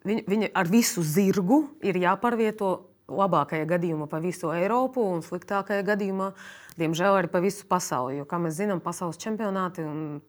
viņa, 0.09 0.25
viņa 0.33 0.51
ar 0.57 0.73
visu 0.73 1.05
zirgu 1.05 1.67
ir 1.85 2.01
jāpārvieto 2.01 2.73
labākajā 3.13 3.67
gadījumā 3.69 4.09
pa 4.09 4.21
visu 4.25 4.53
Eiropu 4.55 5.05
un 5.13 5.21
sliktākajā 5.25 5.85
gadījumā, 5.85 6.31
diemžēl, 6.81 7.19
arī 7.19 7.31
pa 7.33 7.43
visu 7.45 7.67
pasauli. 7.69 8.21
Jo, 8.21 8.29
kā 8.29 8.41
mēs 8.41 8.57
zinām, 8.61 8.81
pasaules 8.85 9.21
čempionāti 9.21 9.85
un 9.85 10.23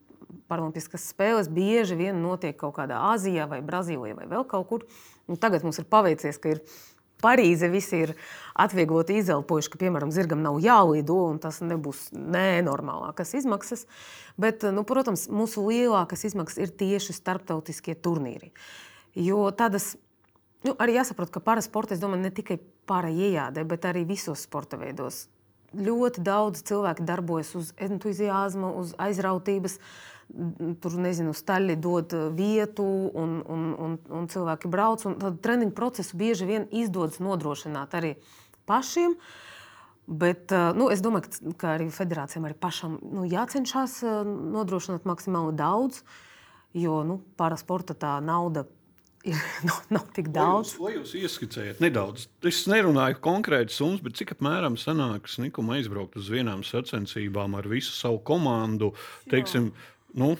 Paralimpiskas 0.49 1.07
spēles 1.11 1.49
bieži 1.51 1.97
vien 1.99 2.19
notiek 2.23 2.57
kaut 2.59 2.75
kādā 2.77 2.99
Āzijā, 3.13 3.47
vai 3.51 3.61
Brazīlijā, 3.65 4.17
vai 4.17 4.27
vēl 4.31 4.45
kaut 4.49 4.67
kur. 4.69 4.85
Un 5.29 5.39
tagad 5.41 5.65
mums 5.65 5.79
ir 5.81 5.87
paveicies, 5.89 6.37
ka 6.41 6.53
ir 6.53 6.61
Parīze 7.23 7.69
visi 7.71 8.01
ir 8.03 8.13
atviegloti 8.59 9.15
izelpojuši, 9.21 9.71
ka, 9.71 9.79
piemēram, 9.81 10.11
zirgam 10.13 10.41
nav 10.43 10.59
jālido, 10.63 11.17
un 11.31 11.39
tas 11.41 11.61
nebūs 11.63 12.09
nenormālākas 12.13 13.33
izmaksas. 13.39 13.85
Bet, 14.41 14.65
nu, 14.75 14.83
protams, 14.87 15.27
mūsu 15.31 15.63
lielākās 15.65 16.25
izmaksas 16.27 16.65
ir 16.65 16.73
tieši 16.75 17.15
starptautiskie 17.15 17.95
turnīri. 17.95 18.51
Jo 19.15 19.47
tādas, 19.55 19.93
nu, 20.67 20.75
arī 20.75 20.99
jāsaprot, 20.99 21.31
ka 21.31 21.43
parasporta, 21.43 21.95
es 21.95 22.03
domāju, 22.03 22.25
ne 22.27 22.33
tikai 22.35 22.59
para 22.89 23.09
iejādē, 23.09 23.63
bet 23.67 23.87
arī 23.87 24.03
visos 24.07 24.43
sporta 24.45 24.77
veidos. 24.81 25.25
Ļoti 25.75 26.21
daudz 26.23 26.61
cilvēku 26.67 27.03
darbojas 27.07 27.55
uz 27.57 27.71
entuziasma, 27.81 28.69
uz 28.79 28.93
aizrautības. 29.01 29.79
Uh, 29.79 30.14
tur 30.81 30.97
nezinu, 30.99 31.33
staļi 31.35 31.77
dod 31.81 32.13
uh, 32.15 32.27
vietu, 32.35 32.85
un, 33.13 33.39
un, 33.51 33.65
un, 33.79 33.97
un 34.19 34.29
cilvēki 34.31 34.71
brauc. 34.71 35.05
Un 35.07 35.17
tad 35.21 35.41
treniņu 35.43 35.75
procesu 35.77 36.19
bieži 36.19 36.47
vien 36.49 36.69
izdodas 36.75 37.21
nodrošināt 37.23 37.95
arī 37.97 38.15
pašiem. 38.69 39.15
Bet 40.05 40.53
uh, 40.53 40.69
nu, 40.77 40.91
es 40.93 41.01
domāju, 41.05 41.55
ka 41.57 41.75
arī 41.77 41.89
federācijām 41.93 42.45
arī 42.45 42.57
pašam 42.61 42.99
nu, 43.01 43.25
jācenšas 43.29 43.99
uh, 44.05 44.21
nodrošināt 44.25 45.07
maksimāli 45.09 45.55
daudz, 45.57 46.03
jo 46.77 47.01
nu, 47.07 47.21
parasporta 47.39 47.95
tā 47.97 48.19
nauda 48.21 48.67
ir, 49.25 49.39
nav, 49.65 49.79
nav 49.95 50.05
tik 50.13 50.29
daudz. 50.35 50.75
Ko 50.77 50.91
jūs, 50.91 51.07
ko 51.07 51.15
jūs 51.15 51.15
ieskicējat 51.23 51.81
nedaudz? 51.81 52.27
Es 52.45 52.61
nerunāju 52.69 53.17
konkrēti 53.25 53.73
summas, 53.73 54.03
bet 54.05 54.19
cik 54.19 54.35
apmēram 54.35 54.77
sanāks 54.77 55.39
Nikuma 55.41 55.79
aizbraukt 55.79 56.19
uz 56.21 56.29
vienām 56.29 56.61
sacensībām 56.67 57.57
ar 57.57 57.69
visu 57.71 57.95
savu 57.97 58.21
komandu? 58.29 58.93
Teiksim, 59.31 59.71
Jā 59.73 59.94
Nu, 60.15 60.35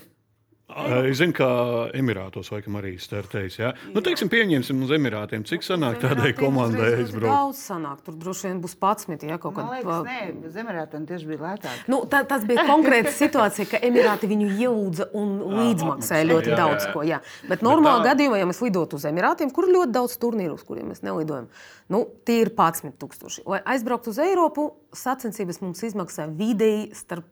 Es 0.65 1.19
zinu, 1.19 1.29
ka 1.37 1.47
Emirātos 1.93 2.47
laikam 2.49 2.79
arī 2.79 2.95
startējis. 2.97 3.55
Ja? 3.59 3.67
Nu, 3.93 4.01
teiksim, 4.03 4.31
pieņemsim 4.33 4.79
uz 4.81 4.93
Emirātiem. 4.95 5.43
Cik 5.45 5.61
sanāk 5.63 5.99
tādai 6.01 6.31
komandai 6.33 6.87
aizbraukt? 7.03 7.29
Daudz 7.29 7.59
sanāk. 7.67 7.99
Tur 8.07 8.15
droši 8.23 8.47
vien 8.49 8.63
būs 8.63 8.73
11. 8.73 9.27
Ja, 9.29 9.37
kaut 9.41 9.53
kad... 9.59 9.69
liekas, 9.69 10.01
nē, 10.07 10.47
uz 10.49 10.57
Emirātiem 10.57 11.05
tieši 11.05 11.29
bija 11.29 11.43
lētāk. 11.43 11.83
Nu, 11.91 12.01
tā, 12.09 12.23
tas 12.25 12.47
bija 12.49 12.65
konkrēta 12.65 13.13
situācija, 13.13 13.67
ka 13.75 13.81
Emirāti 13.85 14.31
viņu 14.31 14.49
ielūdza 14.55 15.07
un 15.21 15.37
līdzmaksāja 15.53 16.27
ļoti 16.31 16.51
jā, 16.55 16.57
daudz 16.63 16.81
jā, 16.81 16.89
jā. 16.89 16.95
ko. 16.97 17.05
Jā. 17.11 17.21
Bet 17.51 17.63
normālā 17.69 18.01
Bet 18.01 18.09
tā... 18.09 18.15
gadījumā, 18.15 18.41
ja 18.41 18.49
mēs 18.49 18.63
lidotu 18.65 18.97
uz 18.97 19.05
Emirātiem, 19.11 19.53
kur 19.53 19.69
ir 19.69 19.77
ļoti 19.77 19.95
daudz 19.99 20.17
turnīru, 20.25 20.57
uz 20.57 20.65
kuriem 20.65 20.89
mēs 20.89 21.05
nelidojam, 21.05 21.45
nu, 21.93 22.03
tie 22.25 22.41
ir 22.41 22.55
11,000. 22.57 23.45
Lai 23.53 23.61
aizbrauktu 23.75 24.15
uz 24.15 24.19
Eiropu, 24.25 24.71
sacensības 24.97 25.61
mums 25.61 25.85
izmaksā 25.85 26.25
vidēji 26.33 26.89
starp 26.97 27.29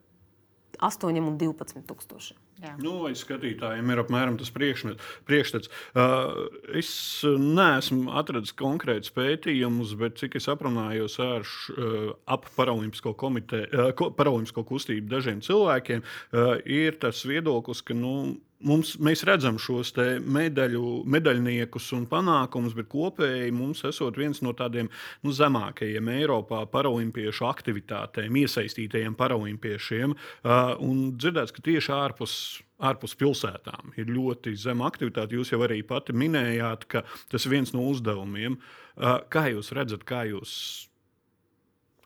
8 0.84 1.04
un 1.76 1.82
12 2.06 2.34
tūkstoši. 2.64 2.84
Nu, 2.84 2.94
vai 3.04 3.12
skatītājiem 3.18 3.92
ir 3.92 4.02
apmēram 4.02 4.38
tas 4.40 4.52
priekšstats? 4.54 5.70
Uh, 5.94 6.46
es 6.76 6.90
neesmu 7.24 8.14
atradzis 8.18 8.56
konkrētus 8.58 9.12
pētījumus, 9.14 9.94
bet 10.00 10.18
cik 10.22 10.38
es 10.40 10.48
aprunājos 10.52 11.18
ar 11.22 11.44
uh, 11.44 12.14
ap 12.26 12.48
paralimpisko, 12.56 13.14
komite, 13.20 13.64
uh, 13.70 13.92
paralimpisko 14.16 14.64
kustību 14.68 15.10
dažiem 15.12 15.44
cilvēkiem, 15.44 16.02
uh, 16.04 16.56
ir 16.64 16.98
tas 17.02 17.24
viedoklis, 17.28 17.84
ka 17.84 17.96
nu, 17.96 18.14
mums, 18.64 18.94
mēs 19.02 19.24
redzam 19.28 19.58
šos 19.60 19.92
medaļu, 20.24 21.04
medaļniekus 21.10 21.90
un 21.96 22.06
panākumus, 22.10 22.74
bet 22.76 22.88
kopēji 22.92 23.52
mums 23.54 23.84
esot 23.88 24.16
viens 24.18 24.40
no 24.44 24.54
tādiem 24.56 24.90
nu, 25.24 25.34
zemākajiem 25.34 26.10
Eiropā 26.16 26.64
paralimpiešu 26.72 27.48
aktivitātēm, 27.48 28.40
iesaistītajiem 28.44 29.16
paralimpiešiem. 29.18 30.14
Uh, 30.44 30.74
dzirdēts, 31.20 31.54
ka 31.54 31.64
tieši 31.64 31.94
ārpus 31.94 32.36
ārpus 32.84 33.16
pilsētām 33.20 33.94
ir 34.00 34.10
ļoti 34.12 34.54
zema 34.60 34.88
aktivitāte. 34.90 35.38
Jūs 35.38 35.54
jau 35.54 35.60
arī 35.66 35.82
pati 35.86 36.16
minējāt, 36.16 36.88
ka 36.90 37.04
tas 37.32 37.46
ir 37.46 37.56
viens 37.56 37.74
no 37.76 37.86
uzdevumiem. 37.92 38.58
Uh, 38.94 39.20
kā 39.32 39.48
jūs 39.52 39.72
redzat, 39.76 40.06
kā 40.08 40.24
jūs 40.30 40.56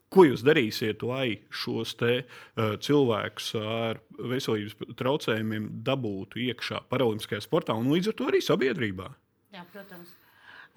Ko 0.09 0.23
jūs 0.25 0.41
darīsiet, 0.41 1.03
lai 1.05 1.43
šos 1.53 1.91
te, 2.01 2.23
uh, 2.25 2.77
cilvēkus 2.81 3.51
ar 3.61 3.99
veselības 4.17 4.97
traucējumiem 4.97 5.67
dabūtu 5.85 6.41
iekšā 6.47 6.81
paralimpiskajā 6.89 7.45
sportā 7.45 7.77
un 7.77 7.91
līdz 7.93 8.15
ar 8.15 8.17
to 8.17 8.29
arī 8.31 8.41
sabiedrībā? 8.45 9.11
Jā, 9.53 9.67
protams. 9.69 10.15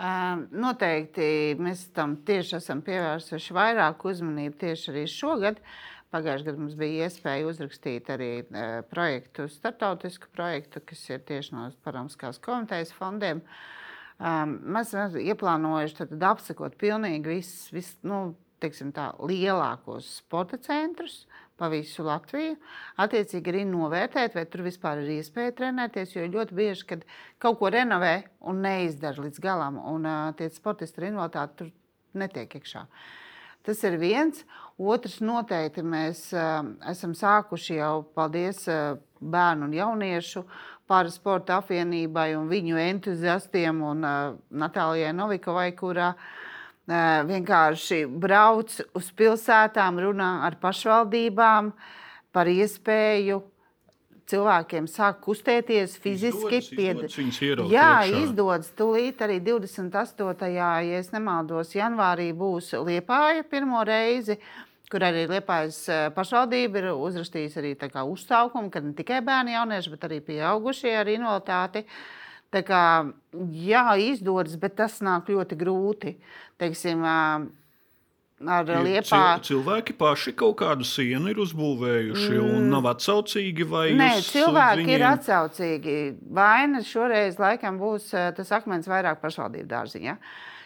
Uh, 0.02 0.44
noteikti 0.52 1.26
mēs 1.62 1.86
tam 1.96 2.18
tieši 2.28 2.58
esam 2.58 2.82
pievērsuši 2.84 3.56
vairāk 3.56 4.04
uzmanību 4.12 4.60
tieši 4.66 4.92
arī 4.92 5.06
šogad. 5.08 5.64
Pagājušajā 6.12 6.50
gadā 6.50 6.60
mums 6.60 6.76
bija 6.76 7.06
iespēja 7.08 7.48
uzrakstīt 7.48 8.10
arī 8.12 8.32
uh, 8.44 8.82
projektu, 8.92 9.46
startautisku 9.52 10.28
projektu, 10.36 10.82
kas 10.84 11.06
ir 11.08 11.22
tieši 11.28 11.56
no 11.56 11.70
Paralimpiskās 11.86 12.42
komitejas 12.44 12.92
fondiem. 12.98 13.40
Um, 14.20 14.58
mēs 14.76 14.92
esam 14.92 15.16
ieplānojuši 15.24 16.10
apsekot 16.28 16.76
pilnīgi 16.82 17.38
visus. 17.38 17.70
Vis, 17.72 17.94
nu, 18.04 18.34
teiksim, 18.62 18.92
tā, 18.94 19.08
lielākos 19.24 20.10
sporta 20.20 20.60
centrus 20.62 21.24
pa 21.62 21.70
visu 21.72 22.04
Latviju. 22.06 22.58
Attiecīgi 23.02 23.54
arī 23.54 23.64
novērtēt, 23.70 24.36
vai 24.36 24.44
tur 24.50 24.66
vispār 24.68 25.06
ir 25.06 25.16
iespēja 25.16 25.56
trenēties. 25.62 26.18
Jo 26.18 26.28
ļoti 26.28 26.58
bieži, 26.58 26.88
kad 26.92 27.08
kaut 27.42 27.62
ko 27.62 27.72
renovē 27.72 28.16
un 28.52 28.62
neizdara 28.66 29.30
līdz 29.30 29.42
galam, 29.48 29.80
un 29.96 30.12
uh, 30.12 30.36
tie 30.38 30.52
sportisti 30.52 31.02
ar 31.02 31.10
invaliditāti 31.14 31.60
tur 31.62 31.74
netiek 32.20 32.60
iekšā. 32.60 32.86
Tas 33.66 33.84
ir 33.86 33.98
viens. 34.02 34.44
Otrs, 34.82 35.20
noteikti 35.22 35.84
mēs 35.86 36.32
uh, 36.34 36.64
esam 36.90 37.14
sākuši 37.14 37.78
jau, 37.78 37.96
paldies 38.18 38.64
uh, 38.72 38.96
bērnu 39.22 39.68
un 39.68 39.76
jauniešu 39.78 40.42
parasporta 40.90 41.60
apvienībai 41.62 42.32
un 42.40 42.50
viņu 42.50 42.80
entuziastiem 42.82 43.84
un 43.86 44.02
uh, 44.08 44.34
Natālijai 44.50 45.14
Novikovai, 45.14 45.70
kurā 45.78 46.10
uh, 46.16 47.22
vienkārši 47.30 48.04
brauc 48.10 48.74
uz 48.98 49.12
pilsētām, 49.14 50.02
runā 50.02 50.32
ar 50.48 50.58
pašvaldībām 50.64 51.72
par 52.34 52.50
iespēju 52.50 53.44
cilvēkiem 54.32 54.88
sāk 54.90 55.20
kustēties 55.26 55.98
fiziski. 56.02 56.62
Izdodas, 56.62 57.20
izdodas 57.20 57.72
Jā, 57.72 57.92
iekšā. 58.08 58.24
izdodas. 58.24 58.72
Tūlīt 58.78 59.22
arī 59.26 59.38
28. 59.44 60.50
ja 60.56 60.72
nemaldos, 61.14 61.76
janvārī 61.76 62.32
būs 62.38 62.74
Liepāja 62.80 63.46
pirmo 63.48 63.84
reizi. 63.88 64.40
Kur 64.92 65.06
arī 65.08 65.24
Liepājas 65.30 65.86
pašvaldība 66.16 66.82
ir 66.82 66.90
uzrakstījusi 66.92 67.62
arī 67.62 67.76
uzsaukumu, 68.04 68.72
ka 68.72 68.82
ne 68.84 68.92
tikai 68.98 69.22
bērni, 69.24 69.56
jaunieši, 69.56 69.94
bet 69.94 70.10
arī 70.10 70.20
pieaugušie 70.26 70.98
ar 71.00 71.08
invaliditāti. 71.08 71.86
Tā 72.52 72.60
kā, 72.68 72.84
jā, 73.56 73.86
izdodas, 73.96 74.58
bet 74.60 74.76
tas 74.76 74.98
nāk 75.00 75.32
ļoti 75.32 75.56
grūti. 75.56 76.18
Teiksim, 76.60 77.06
ar 78.50 78.66
Ir 78.70 78.78
liepā. 78.86 79.40
cil- 79.42 79.64
Cilvēki 79.64 79.94
paši 79.98 80.34
kaut 80.36 80.56
kādu 80.58 80.84
sienu 80.86 81.30
ir 81.30 81.36
uzbūvējuši 81.44 82.40
un 82.42 82.70
nav 82.70 82.84
atsaucīgi. 82.96 83.66
Nē, 83.96 84.10
cilvēki 84.22 84.88
ir 84.88 85.00
viņiem- 85.00 85.18
atsaucīgi. 85.18 86.18
Vaina 86.32 86.80
šoreiz 86.82 87.38
laikam 87.38 87.78
būs 87.80 88.14
eh, 88.14 88.32
tas 88.32 88.50
akmens 88.52 88.88
vairāk 88.88 89.22
pašvaldību 89.22 89.68
dārziņā. 89.68 90.18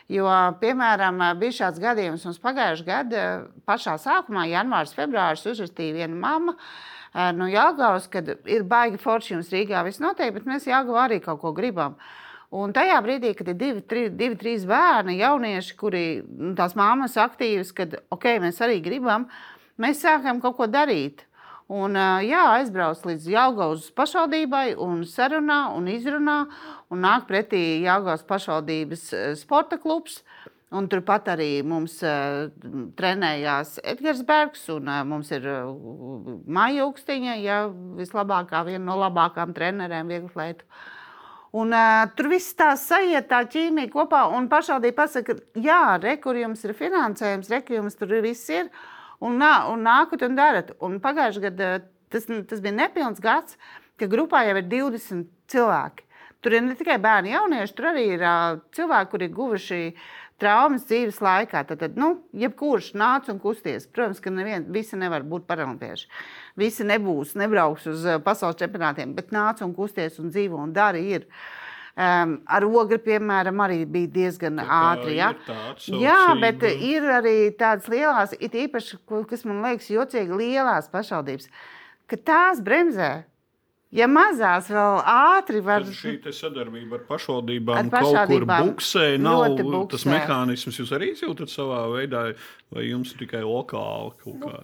Jo, 0.07 0.25
piemēram, 0.61 1.17
bija 1.39 1.51
šāds 1.65 1.79
gadījums 1.81 2.25
mums 2.25 2.37
pagājušajā 2.39 2.85
gadā, 2.85 3.47
pašā 3.67 3.95
sākumā, 3.97 4.43
janvārs, 4.51 4.93
februāris, 4.93 5.45
uzrakstīja 5.49 5.95
viena 6.05 6.15
mamma. 6.15 6.55
eh, 7.15 7.31
No 7.31 7.45
Jāgaunas, 7.45 8.09
kad 8.11 8.27
ir 8.45 8.63
baigi 8.63 8.97
forši 8.99 9.33
jums 9.33 9.49
Rīgā, 9.49 9.83
viss 9.85 9.99
notiek, 9.99 10.31
bet 10.33 10.43
mēs 10.45 10.65
Jāgauā 10.67 11.07
arī 11.09 11.21
kaut 11.23 11.41
ko 11.41 11.51
gribam. 11.53 11.95
Un 12.55 12.71
tajā 12.75 12.97
brīdī, 13.03 13.33
kad 13.35 13.49
ir 13.51 13.57
divi, 13.59 13.81
tri, 13.83 14.05
divi 14.13 14.37
trīs 14.39 14.63
bērni, 14.69 15.17
jaunieši, 15.19 15.75
kuri 15.79 16.05
nu, 16.23 16.53
tās 16.55 16.75
māmas 16.79 17.17
aktīvas, 17.19 17.73
kad 17.75 17.97
ok, 18.13 18.29
mēs 18.43 18.61
arī 18.63 18.79
gribam, 18.85 19.27
mēs 19.81 20.03
sākam 20.05 20.39
kaut 20.43 20.55
ko 20.59 20.69
darīt. 20.71 21.25
Un, 21.65 21.97
jā, 22.21 22.43
aizbrauc 22.59 23.01
līdz 23.09 23.23
Jālgaus 23.33 23.89
pašvaldībai 23.97 24.75
un 24.77 25.01
sarunā 25.09 25.63
un 25.73 25.89
izrunā 25.89 26.43
un 26.93 27.01
nāk 27.01 27.25
pretī 27.25 27.81
Jālgaus 27.81 28.21
pašvaldības 28.29 29.07
sporta 29.41 29.81
klubs. 29.81 30.21
Un 30.75 30.87
turpat 30.91 31.29
arī 31.31 31.61
mums 31.63 31.99
uh, 32.03 32.47
trenējās 32.97 33.77
Edgars 33.85 34.23
Bergs, 34.25 34.63
un 34.73 34.89
uh, 34.89 35.03
mums 35.07 35.29
ir 35.31 35.45
uh, 35.47 35.69
Maija 36.51 36.87
Ukstiņa, 36.89 37.35
ja 37.39 37.59
vislabākā, 37.99 38.63
viena 38.65 38.81
no 38.89 38.97
labākajām 38.99 39.53
trenerēm, 39.55 40.09
lietu. 40.35 40.65
Un, 41.55 41.71
uh, 41.71 42.03
tur 42.17 42.27
viss 42.33 42.55
tā 42.57 42.73
sajiet, 42.75 43.29
tā 43.29 43.39
ķīmija 43.47 43.91
kopā. 43.93 44.25
Un 44.35 44.49
pašvaldība 44.51 45.05
pasaka, 45.05 45.37
jā, 45.55 45.95
re, 46.03 46.17
kur 46.19 46.35
jums 46.35 46.65
ir 46.67 46.75
finansējums, 46.75 47.51
re, 47.53 47.61
kur 47.63 47.77
jums 47.77 47.95
tur 47.95 48.11
viss 48.25 48.49
ir. 48.51 48.67
Un, 49.23 49.37
nā, 49.39 49.53
un 49.71 49.85
nākat 49.87 50.25
un 50.27 50.35
darat. 50.35 50.73
Un 50.83 50.99
pagājušajā 51.03 51.45
gadā 51.47 51.69
tas, 52.11 52.27
tas 52.49 52.63
bija 52.63 52.75
nepilns 52.75 53.23
gads, 53.23 53.55
ka 53.95 54.09
grupā 54.11 54.43
jau 54.49 54.57
ir 54.59 54.67
20 54.73 55.29
cilvēki. 55.51 56.03
Tur 56.43 56.57
ir 56.57 56.61
ne 56.61 56.75
tikai 56.77 56.99
bērni, 57.01 57.31
jaunieši, 57.33 57.73
tur 57.77 57.87
arī 57.93 58.03
ir 58.17 58.25
uh, 58.27 58.59
cilvēki, 58.75 59.11
kuri 59.13 59.29
ir 59.29 59.33
guvuši 59.33 59.79
traumas 60.41 60.85
dzīves 60.87 61.19
laikā. 61.23 61.63
Tad, 61.69 61.81
tad 61.81 61.99
nu, 61.99 62.11
jebkurš 62.35 62.93
nāc 62.99 63.29
un 63.31 63.41
kusties. 63.43 63.87
Protams, 63.91 64.21
ka 64.23 64.33
nevien, 64.33 64.67
visi 64.75 64.99
nevar 64.99 65.25
būt 65.27 65.45
paralimpieši. 65.49 66.09
Visi 66.59 66.87
nebūs, 66.87 67.35
nebrauks 67.39 67.87
uz 67.91 68.07
uh, 68.07 68.17
pasaules 68.23 68.59
čempionātiem, 68.59 69.13
bet 69.17 69.35
nāc 69.35 69.63
un 69.65 69.75
kusties 69.75 70.19
un 70.21 70.33
dzīvo 70.33 70.59
un 70.63 70.73
dari. 70.75 71.05
Ir. 71.17 71.29
Um, 71.95 72.41
ar 72.51 72.65
ogri, 72.67 72.97
piemēram, 72.99 73.61
arī 73.63 73.77
bija 73.87 74.09
diezgan 74.17 74.59
Tā 74.59 74.65
ātri. 74.67 75.13
Ja? 75.15 75.29
Jā, 75.87 76.33
bet 76.41 76.57
atsaucība. 76.59 76.89
ir 76.91 77.05
arī 77.21 77.35
tādas 77.55 77.87
lielas, 77.87 78.33
it 78.35 78.57
īpaši, 78.65 78.99
kas 79.29 79.45
man 79.47 79.61
liekas 79.63 79.87
jocīgi, 79.93 80.35
lielas 80.35 80.91
pašvaldības, 80.91 81.47
ka 82.11 82.19
tās 82.19 82.59
bremzē. 82.65 83.13
Ja 83.93 84.07
mazās 84.11 84.67
vēl 84.73 84.97
ātri 85.07 85.61
var 85.63 85.85
Tad 85.85 85.93
šī 85.95 86.33
sadarbība 86.33 86.97
ar 86.97 87.03
pašvaldībām, 87.07 87.77
Ar 87.79 87.91
pašvaldībām 87.93 88.49
kaut 88.49 88.71
kur 88.71 88.73
buksē, 88.73 89.05
nav 89.21 89.43
buksē. 89.59 89.81
tas 89.93 90.05
mehānisms. 90.09 90.79
Jūs 90.81 90.93
arī 90.97 91.11
izjūtat 91.13 91.53
savā 91.53 91.85
veidā, 91.93 92.23
vai 92.73 92.87
jums 92.89 93.13
tikai 93.15 93.43
lokāli 93.45 94.11
kaut 94.23 94.41
kā? 94.41 94.63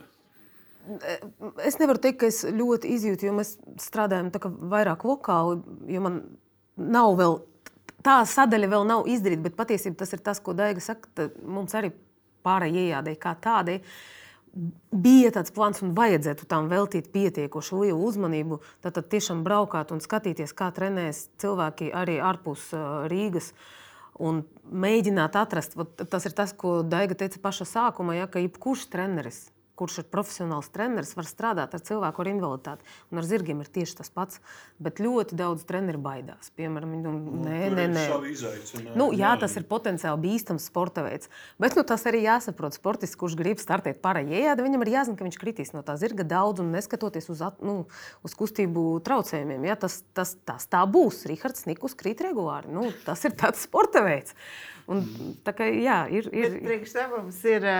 Es 1.63 1.77
nevaru 1.77 2.01
teikt, 2.01 2.19
ka 2.23 2.27
es 2.27 2.41
ļoti 2.43 2.89
izjūtu, 2.97 3.29
jo 3.29 3.33
mēs 3.37 3.53
strādājam 3.79 4.31
vairāk 4.73 5.05
lokāli, 5.05 5.61
jo 5.93 6.01
man 6.01 6.21
nav 6.75 7.13
vēl 7.19 7.37
tā 8.03 8.21
sadaļa 8.25 8.69
vēl 8.71 8.87
nav 8.89 9.09
izdarīta, 9.11 9.45
bet 9.45 9.59
patiesībā 9.59 10.01
tas 10.01 10.15
ir 10.17 10.23
tas, 10.25 10.41
ko 10.41 10.55
Daiga 10.57 10.81
saka, 10.81 11.09
ka 11.15 11.29
mums 11.45 11.75
arī 11.77 11.93
pārējai 12.45 12.87
jādai 12.89 13.15
kā 13.21 13.35
tādai. 13.37 13.77
Bija 14.51 15.29
tāds 15.31 15.53
plāns, 15.55 15.79
un 15.85 15.93
vajadzētu 15.95 16.47
tam 16.51 16.67
veltīt 16.71 17.07
pietiekoši 17.13 17.77
lielu 17.85 18.01
uzmanību. 18.09 18.59
Tad, 18.83 18.97
tad 18.97 19.07
tiešām 19.13 19.45
braukāt 19.45 19.93
un 19.95 20.03
skatīties, 20.03 20.51
kā 20.57 20.67
trenējas 20.75 21.29
cilvēki 21.39 21.91
arī 21.95 22.17
ārpus 22.19 22.67
Rīgas. 23.11 23.53
Un 24.19 24.43
mēģināt 24.67 25.37
atrast, 25.39 25.77
tas 26.11 26.27
ir 26.27 26.35
tas, 26.35 26.51
ko 26.51 26.81
Daiga 26.83 27.15
teica 27.17 27.39
pašā 27.41 27.65
sākumā, 27.69 28.19
ja, 28.19 28.27
ka 28.27 28.43
jebkurš 28.43 28.89
treneris, 28.91 29.45
kurš 29.81 30.03
ir 30.03 30.09
profesionāls 30.13 30.69
treneris, 30.73 31.15
var 31.17 31.27
strādāt 31.29 31.73
ar 31.73 31.81
cilvēku 31.85 32.21
ar 32.21 32.29
invaliditāti. 32.29 32.85
Un 33.11 33.21
ar 33.21 33.27
zirgiem 33.27 33.63
ir 33.63 33.69
tieši 33.73 33.97
tas 34.01 34.13
pats. 34.13 34.41
Bet 34.81 35.01
ļoti 35.01 35.37
daudz 35.37 35.65
treneru 35.69 36.01
baidās. 36.01 36.51
Piemēram, 36.57 36.93
viņi 36.95 37.05
domā, 37.05 37.35
nē, 37.47 37.59
nē, 37.75 37.87
nē. 37.95 38.05
Nu, 38.97 39.11
jā, 39.17 39.33
tas 39.41 39.55
ir 39.57 39.65
potenciāli 39.69 40.21
bīstams 40.27 40.67
sporta 40.69 41.05
veids. 41.05 41.31
Bet 41.61 41.77
nu, 41.77 41.85
tas 41.87 42.05
arī 42.09 42.23
jāsaprot. 42.25 42.77
Sportists, 42.77 43.17
kurš 43.19 43.35
grib 43.39 43.61
startēt 43.61 44.01
pārējā, 44.03 44.55
viņam 44.61 44.85
ir 44.85 44.93
jāzina, 44.95 45.17
ka 45.17 45.27
viņš 45.27 45.39
kritīs 45.41 45.73
no 45.75 45.83
tā 45.85 45.97
zirga 46.01 46.25
daudz 46.27 46.63
un 46.63 46.71
neskatoties 46.73 47.29
uz, 47.33 47.41
at, 47.45 47.61
nu, 47.65 47.85
uz 48.25 48.35
kustību 48.37 48.85
traucējumiem. 49.05 49.69
Ja, 49.69 49.77
tas, 49.79 50.01
tas, 50.17 50.35
tas 50.47 50.69
tā 50.71 50.83
būs. 50.89 51.25
Rihards 51.29 51.67
Nikus 51.69 51.97
krīt 51.97 52.23
regulāri. 52.25 52.71
Nu, 52.73 52.89
tas 53.05 53.25
ir 53.27 53.37
tāds 53.37 53.65
sporta 53.65 54.03
veids. 54.05 54.37
Un, 54.89 55.03
tā 55.45 55.53
kā, 55.55 55.67
jā, 55.69 55.99
ir, 56.11 56.27
ir, 56.33 56.55
Priekš 56.63 56.93
tam 56.95 57.11
mums 57.13 57.37
ir 57.47 57.65
ā, 57.69 57.75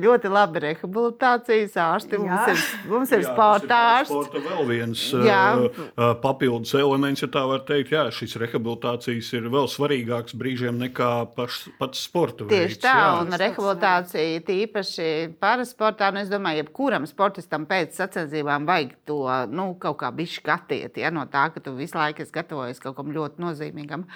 ļoti 0.00 0.30
labi 0.30 0.62
rehabilitācijas 0.66 1.78
ārsti. 1.80 2.18
Jā. 2.18 2.26
Mums 2.26 2.50
ir, 2.52 2.64
mums 2.90 3.14
ir 3.16 3.24
sporta 3.24 3.78
ārsts. 3.94 4.12
Sporta 4.12 4.42
vēl 4.44 4.68
viens 4.68 5.04
Jā. 5.26 5.40
uh, 5.56 5.80
uh, 5.88 6.12
papildus 6.22 6.74
elements, 6.78 7.24
ja 7.24 7.30
tā 7.32 7.46
var 7.48 7.64
teikt. 7.68 7.94
Jā, 7.96 8.04
šis 8.14 8.36
rehabilitācijas 8.42 9.32
ir 9.38 9.48
vēl 9.52 9.70
svarīgāks 9.72 10.36
brīžiem 10.38 10.78
nekā 10.84 11.10
paš, 11.38 11.62
pats 11.80 12.04
sporta 12.06 12.44
veids. 12.44 12.76
Tieši 12.76 12.82
tā, 12.84 12.94
jā. 13.00 13.08
un 13.22 13.40
rehabilitācija 13.40 14.44
tīpaši 14.50 15.10
parasportā. 15.40 16.12
Nu, 16.14 16.24
es 16.24 16.30
domāju, 16.32 16.64
jebkuram 16.64 17.08
sportistam 17.10 17.66
pēc 17.70 17.96
sacensībām 17.98 18.68
vajag 18.68 18.94
to 19.08 19.22
nu, 19.50 19.72
kaut 19.80 20.02
kā 20.04 20.12
bišķi 20.14 20.40
skatiet, 20.40 21.00
ja, 21.00 21.10
no 21.14 21.26
tā, 21.30 21.48
ka 21.54 21.62
tu 21.62 21.74
visu 21.76 21.98
laiku 21.98 22.24
esi 22.24 22.34
gatavojies 22.34 22.82
kaut 22.82 22.96
kam 22.98 23.12
ļoti 23.14 23.42
nozīmīgam. 23.42 24.06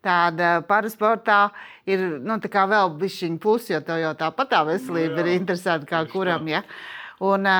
Tāda 0.00 0.62
parasportā 0.64 1.50
ir 1.88 2.06
nu, 2.24 2.38
tā 2.40 2.48
kā 2.52 2.64
vēl 2.70 2.94
bišķiņa 3.02 3.42
pusi, 3.42 3.74
jo 3.74 3.82
tev 3.84 4.00
jau 4.00 4.14
tāpat 4.16 4.48
tā 4.54 4.62
veselība 4.64 5.18
Nu 5.18 5.20
jā, 5.20 5.26
ir 5.26 5.34
interesanta 5.34 5.84
kā 5.84 6.00
tieši 6.06 6.14
kuram. 6.14 6.48
tā. 6.48 6.54
Ja. 6.54 6.62
Un, 7.20 7.44
ā, 7.44 7.56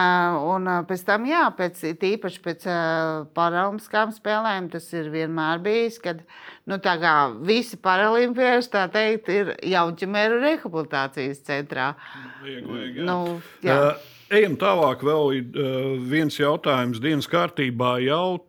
un 0.49 0.69
ā, 0.73 0.79
pēc 0.89 1.03
tam, 1.05 1.27
jā, 1.29 1.43
pēc, 1.53 1.83
tīpaši 2.01 2.41
pēc 2.41 2.63
uh, 2.65 3.27
paralimpiskām 3.37 4.15
spēlēm, 4.17 4.71
tas 4.73 4.87
ir 4.97 5.11
vienmēr 5.13 5.61
bijis, 5.61 5.99
kad 6.01 6.23
nu, 6.65 6.79
visi 7.45 7.77
paralimpieši 7.77 8.73
tā 8.73 8.87
teikt, 8.95 9.29
ir 9.29 9.53
jaunķimēru 9.69 10.41
rehabilitācijas 10.47 11.45
centrā. 11.45 11.91
Vajag, 12.41 13.03
jā. 13.03 13.05
Nu, 13.05 13.19
jā. 13.61 13.77
Uh, 13.77 14.09
ejam 14.33 14.57
tālāk. 14.57 15.05
Vēl 15.05 15.37
ir 15.43 15.61
uh, 15.61 15.93
viens 16.09 16.41
jautājums 16.41 17.03
dienas 17.05 17.29
kārtībā 17.29 17.99
jau 18.07 18.41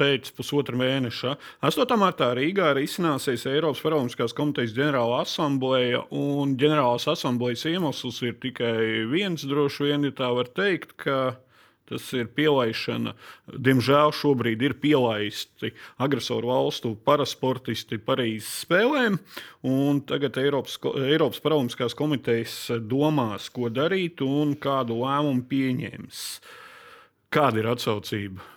pēc 0.00 0.32
pusotra 0.36 0.78
mēneša. 0.78 1.36
8. 1.68 1.96
martā 2.00 2.32
Rīgā 2.38 2.72
ir 2.72 2.82
izcināsies 2.84 3.46
Eiropas 3.50 3.82
Paralimpiskās 3.84 4.34
komitejas 4.36 4.74
ģenerāla 4.76 5.22
asambleja, 5.26 6.02
un 6.10 6.56
ģenerālās 6.60 7.08
asamblejas 7.12 7.66
iemesls 7.70 8.22
ir 8.26 8.36
tikai 8.42 9.08
viens, 9.12 9.46
droši 9.48 9.88
vien, 9.88 10.08
ja 10.08 10.16
tā 10.22 10.32
var 10.36 10.50
teikt, 10.56 10.96
ka 11.04 11.34
Tas 11.92 12.06
ir 12.16 12.28
pielaišana. 12.32 13.12
Diemžēl 13.66 14.14
šobrīd 14.16 14.62
ir 14.64 14.74
pielaisti 14.80 15.72
agresoru 16.00 16.48
valstu 16.48 16.94
parasportisti 17.04 17.98
Parīzes 18.00 18.62
spēlēm. 18.62 19.18
Tagad 20.08 20.38
Eiropas, 20.40 20.78
Eiropas 21.02 21.42
Paralimpiskās 21.44 21.98
komitejas 21.98 22.56
domās, 22.88 23.50
ko 23.52 23.68
darīt 23.68 24.22
un 24.24 24.54
kādu 24.62 25.02
lēmumu 25.02 25.44
pieņems. 25.50 26.24
Kāda 27.32 27.60
ir 27.60 27.72
atsaucība? 27.74 28.52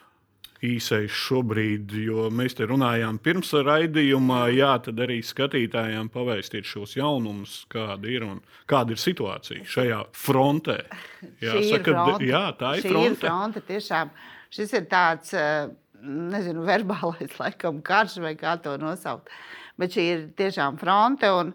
Īsais 0.66 1.14
šobrīd, 1.14 1.94
jo 2.06 2.28
mēs 2.34 2.58
te 2.58 2.68
runājām 2.70 3.18
pirms 3.24 3.54
raidījumā, 3.66 4.42
jā, 4.56 4.74
tad 4.86 5.00
arī 5.06 5.20
skatītājiem 5.26 6.10
pavēstīt 6.14 6.68
šos 6.68 6.96
jaunumus, 6.98 7.62
kāda 7.72 8.12
ir 8.12 8.26
un 8.28 8.42
kāda 8.70 8.96
ir 8.96 9.02
situācija 9.02 9.66
šajā 9.70 10.02
frontē. 10.16 10.80
Jā, 11.44 11.56
saka, 11.70 11.92
fronte. 11.92 12.28
jā 12.30 12.44
tā 12.60 12.76
ir 12.78 12.86
Šī 12.86 12.92
fronte. 12.94 13.12
Ir 13.14 13.22
fronte 13.24 13.62
tiešām. 13.66 14.12
Šis 14.54 14.74
ir 14.78 14.86
tāds, 14.92 15.34
eh, 15.34 15.68
nezinu, 16.06 16.66
verbālais 16.72 17.40
laikam 17.40 17.82
karš 17.86 18.20
vai 18.24 18.36
kā 18.40 18.56
to 18.62 18.76
nosaukt. 18.82 19.32
Bet 19.80 19.96
šī 19.96 20.06
ir 20.12 20.26
tiešām 20.38 20.78
fronte 20.80 21.32
un, 21.34 21.52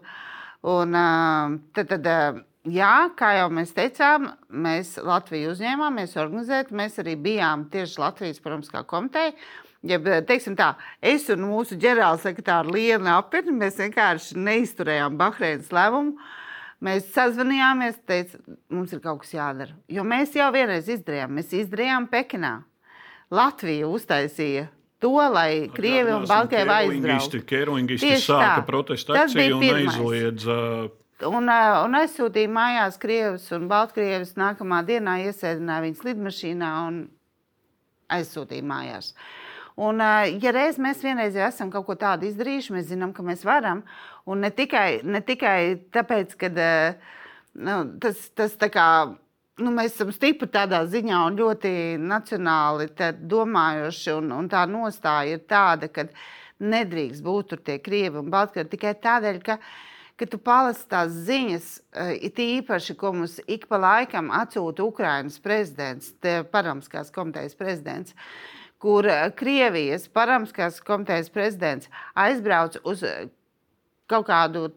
un 0.69 0.97
eh, 1.01 1.59
tad, 1.77 1.93
tad 1.95 2.09
eh, 2.11 2.41
Jā, 2.69 3.09
kā 3.17 3.31
jau 3.39 3.47
mēs 3.49 3.71
teicām, 3.73 4.27
mēs 4.53 4.93
Latviju 5.01 5.55
uzņēmāmies 5.55 6.11
organizēt. 6.21 6.69
Mēs 6.77 6.99
arī 7.01 7.15
bijām 7.17 7.65
tieši 7.73 7.97
Latvijas 8.03 8.41
Paramiskā 8.43 8.83
komiteja. 8.85 9.33
Ja, 9.81 9.97
teiksim 9.97 10.53
tā, 10.53 10.75
es 11.01 11.25
un 11.33 11.41
mūsu 11.49 11.73
ģenerālsekretāra 11.81 12.69
Liena 12.69 13.15
Apirņa, 13.17 13.55
mēs 13.63 13.79
vienkārši 13.81 14.37
neizturējām 14.37 15.17
Bahreinas 15.17 15.71
lēmumu. 15.73 16.13
Mēs 16.85 17.09
sazvanījāmies, 17.15 17.97
teicām, 18.09 18.59
mums 18.73 18.93
ir 18.93 19.01
kaut 19.01 19.23
kas 19.23 19.33
jādara. 19.33 19.73
Jo 19.89 20.05
mēs 20.05 20.37
jau 20.37 20.51
vienreiz 20.53 20.85
izdarījām, 20.89 21.33
mēs 21.37 21.49
izdarījām 21.63 22.07
Pekinā. 22.13 22.59
Latvija 23.33 23.89
uztaisīja 23.89 24.67
to, 25.01 25.15
lai 25.33 25.65
Krievi 25.73 26.13
un 26.13 26.29
Baltkrievija 26.29 26.83
aizbrauktu. 26.85 27.41
Sāka 28.21 28.65
protestu 28.69 29.17
akciju 29.17 29.57
un 29.57 29.69
aizliedza 29.81 30.57
uh, 30.61 30.89
un 31.27 31.97
aizsūtīja 31.99 32.49
mājās 32.51 32.97
Krievijas 33.01 33.47
un 33.55 33.67
Baltkrievijas. 33.71 34.35
Nākamā 34.39 34.81
dienā 34.87 35.19
iesēdināja 35.27 35.85
viņas 35.85 36.03
lidmašīnā 36.07 36.71
un 36.87 37.01
aizsūtīja 38.11 38.65
mājās. 38.67 39.11
Un, 39.81 40.01
uh, 40.03 40.27
ja 40.43 40.51
reiz 40.53 40.77
mēs 40.81 41.01
vienreiz 41.03 41.37
jau 41.37 41.47
esam 41.47 41.71
kaut 41.73 41.87
ko 41.87 41.95
tādu 41.99 42.27
izdarījuši, 42.27 42.75
mēs 42.75 42.89
zinām, 42.91 43.13
ka 43.15 43.23
mēs 43.25 43.45
varam. 43.47 43.83
Un 44.29 44.43
ne 44.43 44.51
tikai, 44.53 45.01
ne 45.07 45.21
tikai 45.25 45.81
tāpēc, 45.95 46.35
ka 46.39 46.51
uh, 46.51 47.13
nu, 47.59 47.77
tas, 48.03 48.27
tas 48.35 48.57
tā 48.59 48.71
kā. 48.73 48.87
Nu, 49.61 49.69
mēs 49.75 49.93
esam 49.93 50.09
stipri 50.15 50.47
tādā 50.49 50.79
ziņā 50.89 51.17
un 51.27 51.37
ļoti 51.37 51.71
nacionāli 52.01 52.87
domājoši. 53.29 54.17
Un, 54.17 54.31
un 54.39 54.49
tā 54.49 54.65
nostāja 54.69 55.37
ir 55.37 55.45
tāda, 55.49 55.91
ka 55.91 56.07
nedrīkst 56.61 57.23
būt 57.25 57.51
tur 57.51 57.61
tie 57.61 57.77
krievi 57.83 58.21
un 58.21 58.31
baltkrievi 58.33 58.71
tikai 58.71 58.95
tādēļ, 59.03 59.41
ka 59.45 59.57
uh, 59.59 59.71
ka 60.21 60.27
tu 60.29 60.37
palasi 60.37 60.83
tās 60.89 61.13
ziņas, 61.25 61.67
eh, 61.97 62.11
it 62.29 62.37
īpaši, 62.37 62.95
ko 62.97 63.09
mums 63.15 63.39
ik 63.49 63.65
pa 63.67 63.79
laikam 63.81 64.29
atsūta 64.29 64.85
Ukrainas 64.85 65.39
prezidents, 65.41 66.13
Paramskās 66.53 67.09
komitejas 67.11 67.57
prezidents, 67.57 68.13
kur 68.77 69.07
eh, 69.09 69.31
Krievijas 69.33 70.05
Paramskās 70.07 70.77
komitejas 70.85 71.31
prezidents 71.33 71.89
aizbrauc 72.13 72.77
uz 72.85 73.01
eh, 73.03 73.31
kaut 74.05 74.27
kādu 74.29 74.69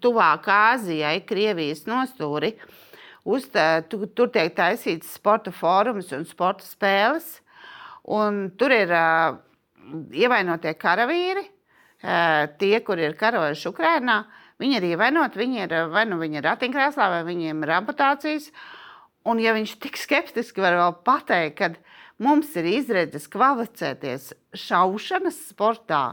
tuvāk 0.00 0.48
Āzijai, 0.50 1.20
Krievijas 1.22 1.84
nostūri. 1.86 2.56
Uz, 3.28 3.44
tu, 3.92 4.06
tur 4.16 4.30
tiek 4.32 4.50
taisīts 4.56 5.12
sporta 5.14 5.52
fórums 5.54 6.08
un 6.16 6.24
sporta 6.26 6.64
spēles. 6.66 7.36
Un 8.10 8.48
tur 8.58 8.72
ir 8.74 8.90
uh, 8.90 9.36
ievainotie 10.16 10.72
karavīri, 10.80 11.44
tie, 12.00 12.80
kur 12.84 13.00
ir 13.00 13.16
karojuši 13.20 13.68
Ukrajinā, 13.68 14.22
viņi 14.60 14.78
ir 14.78 14.88
ievainoti. 14.94 15.40
Viņi 15.40 15.64
ir 15.66 15.74
vai 15.92 16.06
nu 16.08 16.20
viņi 16.20 16.40
ir 16.40 16.48
ratiņkrēslā, 16.48 17.08
vai 17.16 17.22
viņiem 17.28 17.64
ir 17.64 17.74
amputācijas. 17.80 18.50
Un, 19.28 19.40
ja 19.42 19.52
viņš 19.52 19.76
tik 19.82 19.98
skeptiski 20.00 20.62
var 20.64 20.78
vēl 20.78 20.94
pateikt, 21.04 21.58
ka 21.60 21.74
mums 22.24 22.54
ir 22.56 22.68
izredzes 22.70 23.28
kvalificēties 23.32 24.30
šaušanas 24.56 25.42
sportā, 25.50 26.04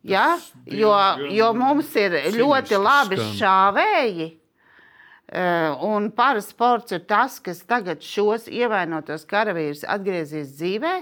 ja? 0.00 0.38
jo, 0.64 0.94
jo 1.28 1.50
mums 1.56 1.92
ir 2.00 2.16
ļoti 2.36 2.80
labi 2.80 3.20
šāvēji. 3.36 4.30
Un 5.84 6.10
parasports 6.14 6.92
ir 6.92 7.04
tas, 7.08 7.38
kas 7.42 7.62
tagad 7.66 8.04
šos 8.04 8.44
ievainotos 8.52 9.24
karavīrus 9.26 9.82
atgriezīs 9.88 10.52
dzīvē, 10.58 10.94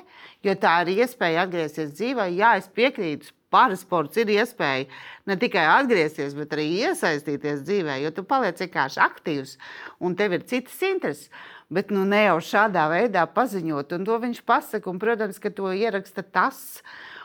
jo 0.47 0.55
tā 0.63 0.77
ir 0.85 1.03
iespēja 1.03 1.43
atgriezties 1.47 1.91
dzīvē. 1.99 2.29
Jā, 2.39 2.55
es 2.63 2.71
piekrītu 2.71 3.35
parasports 3.53 4.19
ir 4.19 4.33
iespēja 4.33 4.89
ne 5.29 5.37
tikai 5.39 5.65
atgriezties, 5.77 6.35
bet 6.39 6.57
arī 6.57 6.67
iesaistīties 6.89 7.63
dzīvē, 7.67 8.01
jo 8.03 8.13
tu 8.17 8.25
paliec 8.27 8.61
vienkārši 8.65 9.03
aktīvs 9.05 9.57
un 10.03 10.17
tev 10.19 10.39
ir 10.39 10.47
citas 10.49 10.81
intereses. 10.89 11.29
Bet 11.73 11.89
nu, 11.95 12.03
ne 12.05 12.27
jau 12.27 12.37
šādā 12.45 12.85
veidā 12.93 13.23
paziņot, 13.33 13.95
un 13.97 14.03
to 14.05 14.19
viņš 14.21 14.43
pasaka. 14.45 14.91
Un, 14.93 14.99
protams, 15.01 15.39
ka 15.41 15.49
to 15.57 15.71
ieraksta 15.73 16.21
tas, 16.21 16.83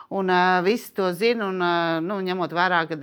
un 0.08 0.30
uh, 0.32 0.58
visi 0.64 0.92
to 0.94 1.12
zina. 1.12 1.48
Un, 1.48 1.62
uh, 1.62 1.98
nu, 2.04 2.18
ņemot 2.24 2.52
vērā, 2.56 2.82
ka 2.88 2.98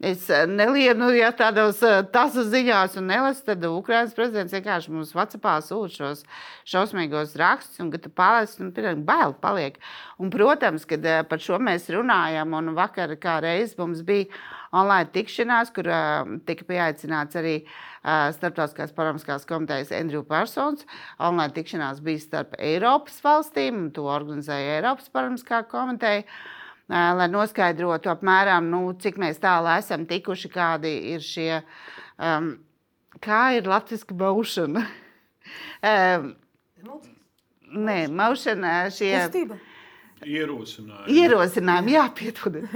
es 0.00 0.26
nelienu 0.48 1.10
ja 1.14 1.30
tādos 1.36 1.82
tasu 2.12 2.46
ziņās 2.48 2.96
un 3.00 3.10
nelasu, 3.12 3.44
tad 3.50 3.66
Ukraiņas 3.68 4.16
prezidents 4.16 4.54
vienkārši 4.56 4.94
mums 4.94 5.12
Vācijā 5.16 5.58
sūta 5.66 5.92
šos 5.98 6.24
šausmīgos 6.70 7.36
rakstus, 7.40 7.82
un 7.84 7.92
ka 7.92 8.00
tu 8.00 8.12
paliec, 8.14 8.56
un 8.62 8.72
pirmā 8.76 8.96
bail 9.04 9.36
paliek. 9.42 9.78
Un, 10.18 10.32
protams, 10.32 10.86
kad 10.88 11.04
par 11.28 11.42
šo 11.42 11.60
mēs 11.60 11.90
runājam, 11.92 12.56
un 12.56 12.74
vakar 12.78 13.14
kā 13.20 13.38
reiz 13.44 13.76
mums 13.78 14.02
bija 14.06 14.30
online 14.72 15.10
tikšanās, 15.14 15.72
kur 15.74 15.88
uh, 15.90 16.36
tika 16.46 16.66
pieaicināts 16.68 17.38
arī 17.38 17.60
uh, 17.62 17.78
Startautiskās 18.00 18.94
paramiskās 18.96 19.44
komitejas 19.48 19.90
Andrew 19.92 20.22
Parsons. 20.24 20.86
Online 21.20 21.52
tikšanās 21.52 22.00
bija 22.04 22.22
starp 22.22 22.56
Eiropas 22.56 23.18
valstīm, 23.24 23.90
to 23.92 24.06
organizēja 24.08 24.78
Eiropas 24.78 25.12
paramiskā 25.12 25.60
komiteja. 25.68 26.24
Lai 26.90 27.28
noskaidrotu 27.30 28.10
apmēram, 28.10 28.66
nu, 28.72 28.80
cik 28.98 29.20
tālu 29.38 29.70
esam 29.76 30.08
tikuši, 30.10 30.48
kādi 30.50 30.90
ir 31.12 31.20
šie, 31.22 31.60
um, 32.18 32.56
kā 33.22 33.42
ir 33.54 33.68
latviski 33.70 34.16
baušana. 34.18 34.86
um, 35.92 36.32
nē, 37.70 38.00
maušana 38.08 38.88
šie. 38.90 39.12
Kustība. 39.20 39.60
Ierosinājumi. 40.26 41.14
Ierosinājumi, 41.22 41.94
jā, 41.96 42.04
piedodiet. 42.16 42.74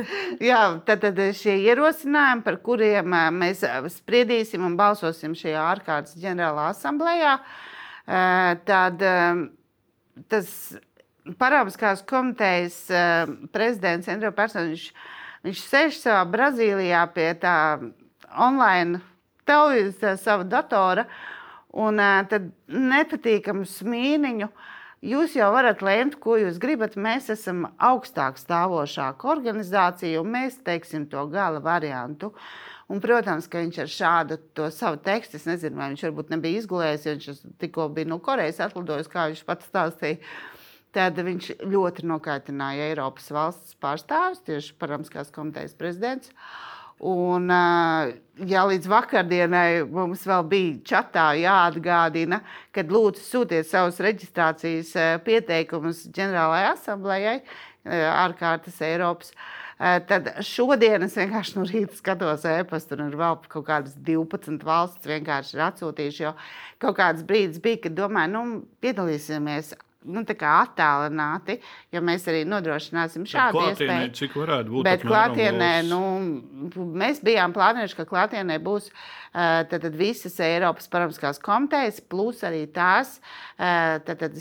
jā, 0.50 0.62
tad, 0.86 1.04
tad 1.04 1.20
šie 1.36 1.58
ierosinājumi, 1.66 2.44
par 2.46 2.56
kuriem 2.64 3.18
mēs 3.36 3.66
spriedīsim 3.98 4.64
un 4.64 4.78
balsosim 4.80 5.36
šajā 5.36 5.66
ārkārtas 5.74 6.16
ģenerālā 6.22 6.70
asamblējā, 6.72 7.36
tad 8.64 9.06
tas 10.30 10.50
Parābiskās 11.40 12.02
komitejas 12.04 12.74
uh, 12.92 13.30
prezidents 13.52 14.10
Andrejs 14.12 14.36
Persons, 14.36 14.66
viņš, 14.68 14.82
viņš 15.46 15.62
sēž 15.70 16.00
savā 16.02 16.20
Brazīlijā 16.28 17.00
pie 17.14 17.30
tā 17.40 17.54
online 18.44 19.00
televīzijas, 19.48 20.20
sava 20.20 20.44
datora, 20.44 21.06
un 21.72 21.96
uh, 21.96 22.18
tad 22.28 22.50
nepatīkamu 22.68 23.64
smīniņu. 23.64 24.50
Jūs 25.04 25.34
jau 25.36 25.50
varat 25.52 25.82
lēmt, 25.84 26.14
ko 26.16 26.38
jūs 26.40 26.56
gribat. 26.56 26.94
Mēs 26.96 27.26
esam 27.34 27.66
augstāk 27.76 28.38
stāvošāka 28.40 29.28
organizācija, 29.34 30.22
un 30.22 30.30
mēs 30.32 30.56
teiksim 30.64 31.04
to 31.12 31.26
gala 31.28 31.60
variantu. 31.60 32.30
Un, 32.88 33.02
protams, 33.04 33.44
ka 33.48 33.60
viņš 33.60 33.80
ar 33.84 33.90
šādu 33.92 34.38
savu 34.72 34.96
tekstu, 35.04 35.36
es 35.36 35.44
nezinu, 35.48 35.76
vai 35.76 35.90
viņš 35.92 36.06
varbūt 36.06 36.32
nebija 36.32 36.62
izgulējis, 36.62 37.04
jo 37.04 37.14
viņš 37.18 37.44
tikko 37.60 37.88
bija 37.92 38.08
no 38.08 38.18
Korejas 38.24 38.62
atlidojis, 38.64 39.10
kā 39.12 39.26
viņš 39.28 39.44
pats 39.48 39.68
stāstīja. 39.68 40.20
Tad 40.96 41.20
viņš 41.26 41.50
ļoti 41.68 42.06
nokaitināja 42.08 42.88
Eiropas 42.92 43.28
valsts 43.34 43.76
pārstāvis, 43.84 44.40
tieši 44.46 44.76
Paramskās 44.80 45.32
komitejas 45.34 45.76
prezidents. 45.76 46.32
Un, 47.02 47.50
ja 47.50 48.62
līdz 48.68 48.86
vakardienai 48.88 49.82
mums 49.90 50.22
vēl 50.28 50.44
bija 50.48 50.76
čatā 50.92 51.24
jāatgādina, 51.40 52.38
kad 52.74 52.92
lūdzu 52.94 53.24
sūtiet 53.24 53.66
savus 53.66 53.98
reģistrācijas 54.04 54.94
pieteikumus 55.26 56.04
ģenerālajai 56.14 56.70
asamblējai, 56.70 57.36
ārkārtas 58.14 58.78
Eiropas, 58.86 59.34
tad 60.08 60.30
šodien 60.46 61.02
es 61.04 61.16
vienkārši 61.18 61.58
no 61.58 61.66
rīta 61.68 61.98
skatos 61.98 62.46
e-pastu, 62.48 62.96
un 62.96 63.10
ir 63.10 63.18
vēl 63.18 63.40
kaut 63.50 63.66
kādas 63.66 63.98
12 64.06 64.62
valsts 64.64 65.10
vienkārši 65.10 65.58
ir 65.58 65.64
atsūtījuši. 65.66 66.22
Jo 66.24 66.32
kaut 66.78 66.96
kāds 67.02 67.26
brīdis 67.26 67.60
bija, 67.64 67.82
kad 67.88 67.98
domāju, 67.98 68.32
nu, 68.36 68.44
piedalīsimies 68.84 69.74
nu, 70.04 70.24
attālināti, 70.24 71.58
jo 71.94 72.02
mēs 72.04 72.28
arī 72.30 72.44
nodrošināsim 72.48 73.26
šādu 73.28 73.66
iespēju. 73.70 74.12
Cik 74.20 74.38
varētu 74.38 74.76
būt? 74.76 74.86
Bet 74.88 75.04
klātienē, 75.06 75.72
nu, 75.88 76.00
mēs 77.02 77.22
bijām 77.24 77.56
plānojuši, 77.56 77.98
ka 78.00 78.08
klātienē 78.08 78.60
būs 78.64 78.90
uh, 78.90 79.23
tad, 79.34 79.80
tad 79.82 79.98
visas 79.98 80.38
Eiropas 80.44 80.86
Paralympiskās 80.92 81.40
komitejas, 81.42 81.98
plus 82.00 82.44
arī 82.46 82.64
tās 82.74 83.16
uh, 83.18 83.98
tad, 84.06 84.14
tad, 84.22 84.38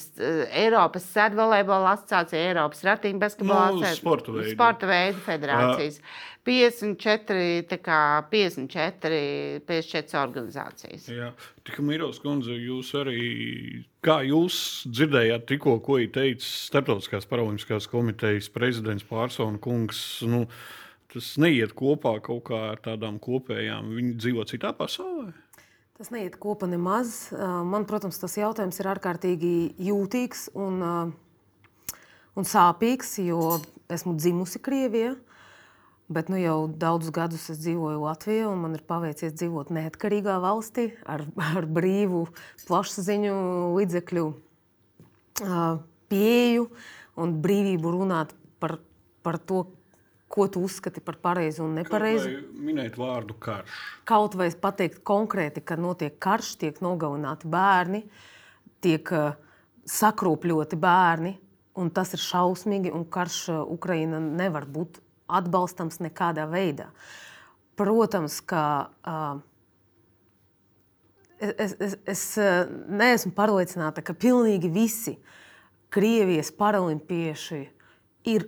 Eiropas 0.53 1.07
sēdvolejbola 1.15 1.95
asociācija, 1.97 2.51
Eiropas 2.51 2.85
ratiņu 2.87 3.23
basketbola 3.23 3.65
nu, 3.73 3.81
asociācija, 3.81 4.01
sporta 4.03 4.37
veidu. 4.37 4.53
sporta 4.53 4.93
veidu 4.93 5.25
federācijas. 5.25 5.99
Uh, 5.99 6.33
54, 6.43 7.77
kā 7.79 7.99
54, 8.27 9.19
54 9.63 10.19
organizācijas. 10.19 11.07
Jā, 11.07 11.29
tikā 11.63 11.83
Mīros 11.87 12.19
kundze, 12.23 12.57
jūs 12.59 12.91
arī, 12.99 13.83
kā 14.03 14.19
jūs 14.27 14.57
dzirdējāt 14.91 15.47
tikko, 15.53 15.77
ko 15.85 16.01
teica 16.03 16.43
Startautiskās 16.43 17.29
paralimpiskās 17.31 17.87
komitejas 17.91 18.51
prezidents 18.51 19.07
Pārsona 19.07 19.61
kungs, 19.63 20.03
nu, 20.27 20.43
tas 21.13 21.33
neiet 21.41 21.75
kopā 21.77 22.17
kaut 22.25 22.43
kā 22.49 22.59
ar 22.73 22.81
tādām 22.83 23.19
kopējām, 23.23 23.93
viņi 23.97 24.15
dzīvo 24.19 24.45
citā 24.49 24.73
pasaulē? 24.77 25.31
Tas 25.93 26.09
neiet 26.09 26.39
kopā 26.41 26.67
nemaz. 26.67 27.29
Man, 27.33 27.85
protams, 27.89 28.17
tas 28.21 28.33
jautājums 28.39 28.79
ir 28.81 28.89
ārkārtīgi 28.95 29.51
jūtīgs 29.87 30.47
un, 30.57 30.81
un 32.33 32.49
sāpīgs, 32.49 33.19
jo 33.21 33.59
esmu 33.93 34.15
dzimusi 34.17 34.61
Krievijā. 34.63 35.13
Bet 36.13 36.27
nu, 36.29 36.37
jau 36.41 36.65
daudzus 36.67 37.13
gadus 37.15 37.45
es 37.53 37.61
dzīvoju 37.61 38.01
Latvijā, 38.03 38.49
un 38.49 38.59
man 38.65 38.73
ir 38.75 38.83
paveicies 38.85 39.37
dzīvot 39.37 39.71
neatkarīgā 39.73 40.35
valstī 40.43 40.89
ar, 41.09 41.23
ar 41.39 41.69
brīvu 41.69 42.25
plašsaziņu 42.67 43.37
līdzekļu 43.77 44.25
pieeju 46.11 46.67
un 47.23 47.37
brīvību 47.45 47.93
runāt 47.95 48.33
par, 48.61 48.77
par 49.25 49.39
to, 49.39 49.63
ko 50.33 50.47
tu 50.49 50.63
uzskati 50.65 51.01
par 51.05 51.19
pareizu 51.21 51.61
un 51.67 51.75
nepareizu. 51.77 52.31
Minēt 52.57 52.97
vārdu 52.97 53.35
karš. 53.37 53.77
Kaut 54.09 54.33
vai 54.39 54.49
pateikt 54.49 55.03
konkrēti, 55.05 55.61
ka 55.61 55.77
notiek 55.77 56.15
karš, 56.17 56.55
tiek 56.63 56.79
nogalināti 56.81 57.49
bērni, 57.53 58.01
tiek 58.81 59.11
sakropļoti 59.93 60.79
bērni, 60.81 61.35
un 61.77 61.93
tas 61.93 62.15
ir 62.17 62.23
šausmīgi, 62.23 62.93
un 62.93 63.05
karš 63.05 63.45
Ukraina 63.75 64.21
nevar 64.23 64.65
būt 64.65 64.97
atbalstams 65.33 66.01
nekādā 66.01 66.47
veidā. 66.49 66.89
Protams, 67.77 68.39
ka 68.45 68.63
uh, 69.05 69.37
es, 71.39 71.77
es, 71.77 71.95
es 72.05 72.25
neesmu 72.89 73.33
pārliecināta, 73.37 74.03
ka 74.05 74.17
pilnīgi 74.17 74.69
visi 74.73 75.17
Krievijas 75.93 76.49
paralimpieši 76.57 77.63
ir 78.33 78.47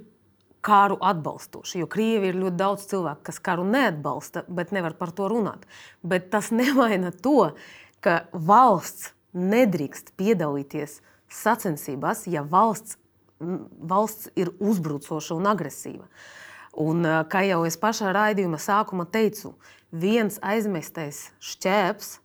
kāru 0.65 0.97
atbalstoši. 1.03 1.81
Jo 1.83 1.89
Krievija 1.91 2.33
ir 2.33 2.39
ļoti 2.41 2.59
daudz 2.59 2.87
cilvēku, 2.89 3.25
kas 3.29 3.41
karu 3.43 3.65
neatbalsta, 3.69 4.45
bet 4.47 4.73
nevar 4.75 4.95
par 4.97 5.13
to 5.15 5.29
runāt. 5.31 5.67
Bet 6.03 6.31
tas 6.33 6.51
nemaina 6.61 7.13
to, 7.13 7.51
ka 8.01 8.25
valsts 8.33 9.13
nedrīkst 9.35 10.13
piedalīties 10.19 10.99
sacensībās, 11.31 12.25
ja 12.31 12.45
valsts, 12.47 12.97
valsts 13.39 14.31
ir 14.39 14.53
uzbrucoša 14.63 15.35
un 15.35 15.49
agresīva. 15.51 16.07
Un, 16.79 17.07
kā 17.31 17.41
jau 17.47 17.61
es 17.67 17.77
pašā 17.79 18.11
raidījuma 18.15 18.59
sākumā 18.59 19.05
teicu, 19.11 19.53
viens 19.95 20.37
aizmestais 20.43 21.29
šķēps 21.43 22.17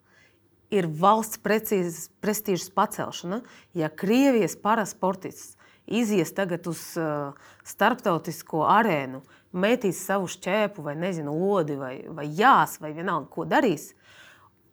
ir 0.74 0.88
valsts 1.00 1.38
prestižas 1.42 2.70
pacelšana. 2.74 3.40
Ja 3.79 3.90
Krievijas 3.90 4.57
parasportists 4.59 5.57
izies 5.90 6.33
tagad 6.37 6.66
uz 6.70 6.81
uh, 7.00 7.37
starptautisko 7.66 8.64
arēnu, 8.70 9.22
metīs 9.53 10.03
savu 10.07 10.31
šķēpu, 10.31 10.85
vai 10.87 10.96
nezinu, 10.98 11.35
lodi, 11.35 11.76
vai, 11.79 11.94
vai 12.09 12.26
jās, 12.31 12.79
vai 12.83 12.94
vienalga, 12.96 13.29
ko 13.33 13.46
darīs, 13.50 13.90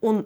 un 0.05 0.25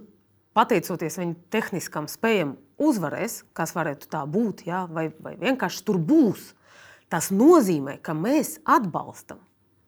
pateicoties 0.57 1.19
viņa 1.21 1.37
tehniskam 1.53 2.09
spējam, 2.11 2.57
uzvarēs, 2.81 3.45
kas 3.55 3.75
varētu 3.77 4.09
tā 4.11 4.25
būt, 4.27 4.65
jā, 4.67 4.83
vai, 4.91 5.09
vai 5.23 5.37
vienkārši 5.39 5.85
tur 5.87 6.01
būs 6.01 6.51
Tas 7.11 7.27
nozīmē, 7.35 7.97
ka 7.99 8.15
mēs 8.15 8.55
atbalstam 8.63 9.41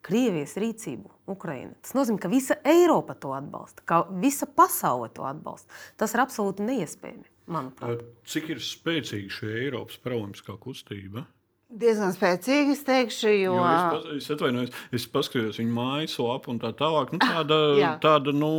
Krievijas 0.04 0.58
rīcību 0.60 1.08
Ukraiņā. 1.32 1.78
Tas 1.80 1.94
nozīmē, 1.96 2.20
ka 2.20 2.28
visa 2.28 2.58
Eiropa 2.68 3.14
to 3.16 3.30
atbalsta, 3.32 3.80
ka 3.88 4.02
visa 4.20 4.44
pasaule 4.44 5.08
to 5.08 5.24
atbalsta. 5.24 5.72
Tas 5.96 6.12
ir 6.12 6.20
absolūti 6.20 6.66
neiespējami. 6.66 7.24
Manuprāt. 7.50 8.04
Cik 8.28 8.52
ir 8.54 8.60
spēcīga 8.64 9.32
šī 9.38 9.50
Eiropas 9.66 9.98
paralimpiskā 10.04 10.56
kustība? 10.60 11.26
Diezgan 11.74 12.12
spēcīgi, 12.14 12.74
es 12.76 12.84
teikšu, 12.86 13.30
jo. 13.34 13.56
jo 13.58 13.64
es, 13.66 13.84
pas, 13.90 14.04
es 14.20 14.28
atvainojos, 14.30 14.76
es 14.94 15.06
paskatījos 15.10 15.58
viņu 15.58 15.74
mājaslapu 15.74 16.52
un 16.52 16.60
tā 16.62 16.70
tālāk. 16.78 17.14
Nu, 17.16 17.20
tāda, 17.24 17.58
tāda 18.04 18.34
nu, 18.36 18.52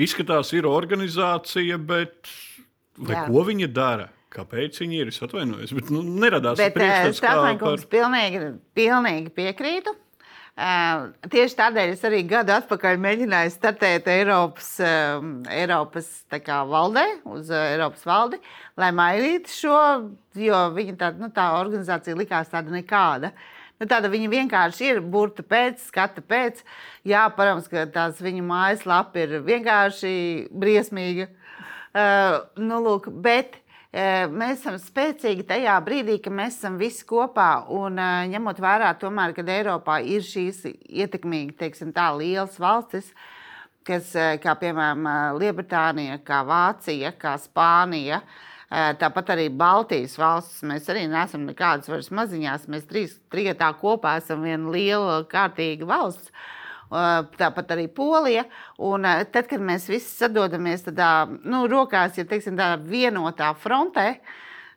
izskatās, 0.00 0.54
ir 0.56 0.68
organizācija, 0.70 1.76
bet 1.76 2.30
ko 2.96 3.44
viņa 3.50 3.68
dara? 3.74 4.08
Kāpēc 4.32 4.78
viņi 4.80 5.02
ir? 5.02 5.10
Es 5.12 5.20
atvainojos, 5.20 5.74
bet 5.76 5.90
nu, 5.92 6.00
neradās 6.22 6.56
bet, 6.56 6.72
priekšstats. 6.72 7.20
Stāvāņkungs 7.20 7.84
par... 7.84 7.90
pilnīgi, 7.92 8.46
pilnīgi 8.78 9.34
piekrītu. 9.36 9.92
Tieši 10.52 11.56
tādēļ 11.56 11.94
es 11.94 12.02
arī 12.04 12.18
gadu 12.28 12.52
atpakaļ 12.52 12.98
mēģināju 13.00 13.54
startēt 13.54 14.08
Eiropas, 14.12 14.74
Eiropas 15.48 16.10
kā, 16.44 16.58
valdē, 16.68 17.06
uz 17.24 17.48
Eiropas 17.56 18.04
valdi, 18.04 18.40
lai 18.76 18.90
mainītu 18.92 19.48
šo, 19.48 19.78
jo 20.36 20.60
viņa 20.76 20.96
tā, 21.00 21.10
nu, 21.16 21.30
tā 21.32 21.48
organizācija 21.56 22.18
likās 22.18 22.52
tāda 22.52 22.74
nekāda. 22.74 23.32
Nu, 23.80 23.88
tāda 23.88 24.12
viņa 24.12 24.28
vienkārši 24.30 24.90
ir 24.92 25.00
burta 25.00 25.42
pēc, 25.42 25.80
skata 25.88 26.20
pēc. 26.20 26.60
Jā, 27.08 27.24
protams, 27.32 27.64
ka 27.72 27.88
tās 27.90 28.20
viņa 28.22 28.44
mājaslapa 28.46 29.24
ir 29.24 29.40
vienkārši 29.48 30.12
briesmīga. 30.52 31.30
Uh, 31.92 32.44
nu, 32.60 32.78
lūk, 32.84 33.08
bet 33.24 33.56
mēs 33.92 34.62
esam 34.62 34.78
spēcīgi 34.80 35.44
tajā 35.48 35.74
brīdī, 35.84 36.16
kad 36.24 36.32
mēs 36.32 36.56
esam 36.58 36.78
visi 36.80 37.04
kopā. 37.08 37.66
Un 37.68 37.98
ņemot 38.32 38.62
vērā, 38.62 38.94
tomēr, 39.00 39.34
ka 39.36 39.44
Eiropā 39.44 40.00
ir 40.04 40.24
šīs 40.24 40.64
ietekmīgi, 40.88 41.56
teiksim, 41.60 41.92
tā 41.92 42.08
lielas 42.16 42.56
valstis, 42.62 43.12
kas, 43.84 44.14
kā 44.42 44.56
piemēram 44.62 45.36
Lielbritānija, 45.42 46.22
kā 46.24 46.40
Vācija, 46.48 47.12
kā 47.18 47.36
Spānija. 47.42 48.22
Tāpat 48.72 49.34
arī 49.34 49.50
Baltijas 49.52 50.16
valstis. 50.16 50.62
Mēs 50.64 50.88
arī 50.88 51.04
neesam 51.12 51.44
nekādas 51.44 51.92
vairs 51.92 52.08
maziņās. 52.08 52.70
Mēs 52.72 52.88
trīs 52.88 53.18
trietā 53.28 53.68
kopā 53.76 54.16
esam 54.22 54.46
viena 54.46 54.72
liela, 54.72 55.20
kārtīga 55.28 55.84
valsts. 55.90 56.32
Uh, 56.32 56.61
tāpat 56.92 57.74
arī 57.74 57.88
Polija. 57.92 58.44
Un 58.82 59.06
tad, 59.32 59.48
kad 59.50 59.62
mēs 59.62 59.88
visi 59.90 60.10
sadodamies 60.10 60.86
tādā 60.86 61.12
nu, 61.42 61.64
rokās, 61.70 62.18
ja 62.20 62.26
teiksim, 62.28 62.58
tādā 62.58 62.78
vienotā 62.78 63.52
frontē, 63.58 64.08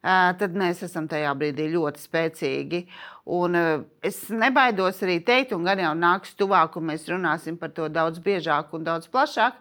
tad 0.01 0.55
mēs 0.57 0.83
esam 0.85 1.09
tajā 1.09 1.33
brīdī 1.37 1.67
ļoti 1.73 2.03
spēcīgi. 2.03 2.85
Un 3.35 3.57
es 4.05 4.21
nebaidos 4.29 5.01
arī 5.05 5.17
teikt, 5.25 5.55
un 5.57 5.65
gan 5.65 5.81
jau 5.81 5.95
nāks 5.97 6.35
tuvāk, 6.37 6.77
un 6.77 6.91
mēs 6.91 7.07
runāsim 7.09 7.57
par 7.57 7.73
to 7.73 7.89
daudz 7.89 8.21
biežāk 8.21 8.73
un 8.77 8.85
daudz 8.85 9.09
plašāk. 9.11 9.57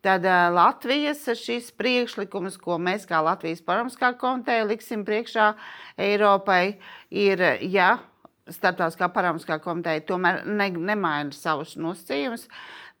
Tad 0.00 0.24
Latvijas 0.54 1.26
šis 1.36 1.66
priekšlikums, 1.76 2.54
ko 2.56 2.78
mēs 2.80 3.02
kā 3.04 3.18
Latvijas 3.20 3.60
Paramaskā 3.60 4.14
komiteja 4.16 4.64
liksim 4.64 5.02
priekšā 5.04 5.50
Eiropai, 6.00 6.78
ir, 7.12 7.42
ja 7.68 7.98
Startautiskā 8.50 9.10
parāmiskā 9.14 9.60
komiteja 9.62 10.02
tomēr 10.08 10.42
ne, 10.48 10.70
nemaina 10.74 11.34
savus 11.36 11.76
nosacījumus, 11.80 12.48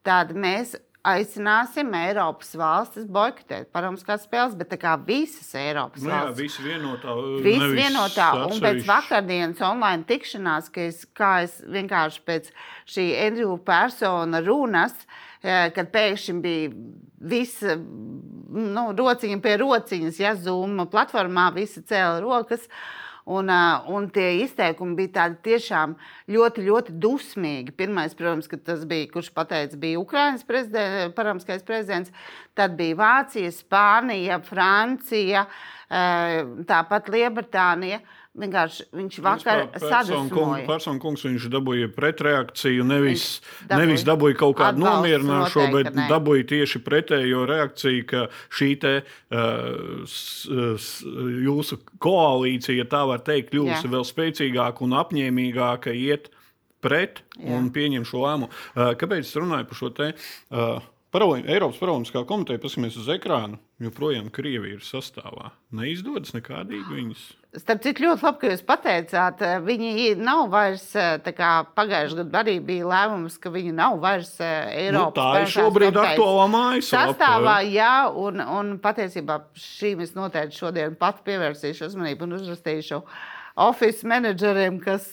tad 0.06 0.32
mēs 0.36 0.76
aicināsim 1.06 1.94
Eiropas 1.96 2.50
valstis 2.60 3.06
boikotēt 3.08 3.70
parāmiskās 3.72 4.26
spēles, 4.26 4.56
bet 4.58 4.68
tā 4.74 4.78
kā 4.80 4.92
visas 5.06 5.48
Eiropas 5.56 6.04
nu, 6.04 6.10
valstis. 6.12 6.36
Jā, 6.36 6.44
visi 6.44 6.66
vienotā. 6.66 7.14
Visi 7.46 7.70
vienotā. 7.78 8.28
Un 8.44 8.60
pēc 8.60 8.82
vakardienas 8.88 9.62
online 9.64 10.04
tikšanās, 10.08 10.68
ka 10.74 10.84
es, 10.90 11.02
kā 11.16 11.32
es 11.46 11.56
vienkārši 11.64 12.24
pēc 12.28 12.52
šī 12.92 13.06
Andrew 13.24 13.56
persona 13.64 14.42
runas, 14.44 14.96
eh, 15.40 15.70
kad 15.76 15.92
pēkšņi 15.94 16.38
bija 16.44 16.72
viss 17.32 17.64
nu, 17.64 18.90
rociņa 18.96 19.40
pie 19.40 19.56
rociņas, 19.60 20.20
ja 20.20 20.34
Zoom 20.36 20.84
platformā 20.92 21.48
visi 21.56 21.84
cēla 21.86 22.20
rokas. 22.24 22.68
Uh, 22.68 23.09
Un, 23.28 23.50
un 23.92 24.06
tie 24.14 24.40
izteikumi 24.44 24.96
bija 25.02 25.12
tādi 25.18 25.36
tiešām 25.50 25.96
ļoti, 26.32 26.64
ļoti 26.66 26.94
dusmīgi. 27.02 27.74
Pirmais, 27.76 28.14
protams, 28.16 28.48
tas 28.64 28.86
bija, 28.88 29.10
kurš 29.12 29.28
pateica, 29.36 29.76
bija 29.80 30.00
Ukraiņas 30.00 30.46
prezidents, 30.48 31.14
paramskais 31.18 31.66
prezidents, 31.66 32.14
tad 32.58 32.78
bija 32.80 32.96
Vācija, 33.00 33.52
Spānija, 33.54 34.40
Francija, 34.46 35.44
tāpat 35.90 37.12
Lielbritānija. 37.12 38.00
Vienkārši 38.38 38.84
viņš 38.94 39.16
vakar 39.26 39.64
sadusmoja. 39.82 40.62
Personu 40.68 41.02
kungs 41.02 41.24
viņš 41.26 41.48
dabūja 41.50 41.88
pretreakciju, 41.96 42.84
nevis, 42.86 43.24
dabūja 43.66 43.78
nevis 43.82 44.04
dabūja 44.06 44.36
kaut 44.38 44.54
kādu 44.60 44.84
nomierināšo, 44.84 45.64
bet 45.74 45.90
nē. 45.96 46.04
dabūja 46.12 46.46
tieši 46.52 46.78
pretējo 46.86 47.42
reakciju, 47.50 48.04
ka 48.06 48.20
šī 48.54 48.68
te, 48.84 48.92
uh, 49.02 50.04
s, 50.06 50.46
s, 50.46 50.92
jūsu 51.42 51.80
koalīcija, 51.98 52.78
ja 52.78 52.86
tā 52.92 53.02
var 53.10 53.24
teikt, 53.26 53.50
kļūst 53.50 53.90
vēl 53.90 54.06
spēcīgāka 54.06 54.86
un 54.86 54.94
apņēmīgāka 55.00 55.96
iet 55.98 56.30
pret 56.86 57.24
Jā. 57.34 57.58
un 57.58 57.72
pieņem 57.74 58.06
šo 58.06 58.22
lēmumu. 58.28 58.52
Uh, 58.76 58.92
kāpēc 59.00 59.26
es 59.26 59.34
runāju 59.42 59.66
par 59.72 59.80
šo 59.82 59.90
te? 59.98 60.12
Uh, 60.54 60.78
Eiropas 61.10 61.82
Parlamentālā 61.82 62.22
komiteja, 62.30 62.62
paskatīsimies 62.62 63.02
uz 63.02 63.10
ekrānu, 63.10 63.58
joprojām 63.80 64.28
Krievija 64.32 64.76
ir 64.76 64.84
sastāvā. 64.84 65.50
Neizdodas 65.76 66.34
nekādīgi 66.36 66.84
viņas. 66.92 67.22
Starp 67.58 67.80
citu, 67.82 68.04
ļoti 68.04 68.26
labi, 68.26 68.38
ka 68.38 68.50
jūs 68.52 68.62
pateicāt, 68.66 69.40
viņi 69.66 70.12
nav 70.20 70.44
vairs 70.52 70.84
eh, 70.98 71.32
kā 71.34 71.48
pagājušajā 71.74 72.20
gadā 72.20 72.42
arī 72.44 72.56
bija 72.62 72.86
lēmums, 72.92 73.40
ka 73.42 73.50
viņi 73.50 73.72
nav 73.74 73.98
vairs 74.02 74.36
eh, 74.38 74.68
Nu, 74.94 75.08
Eiropas 75.08 75.18
tā 75.18 75.42
ir 75.42 75.50
šobrīd 75.56 75.98
aktuālā 76.04 76.46
mājaslapa. 76.52 77.16
Sastāvā, 77.16 77.56
jā, 77.66 77.96
un, 78.22 78.44
un 78.44 78.76
patiesībā 78.84 79.40
šīm 79.58 80.04
es 80.06 80.14
noteikti 80.18 80.60
šodien 80.60 80.94
pat 81.00 81.24
pievērsīšu 81.26 81.88
uzmanību 81.90 82.28
un 82.28 82.38
uzrakstīšu 82.38 83.02
oficiālajiem 83.60 84.14
menedžeriem, 84.14 84.78
kas 84.84 85.08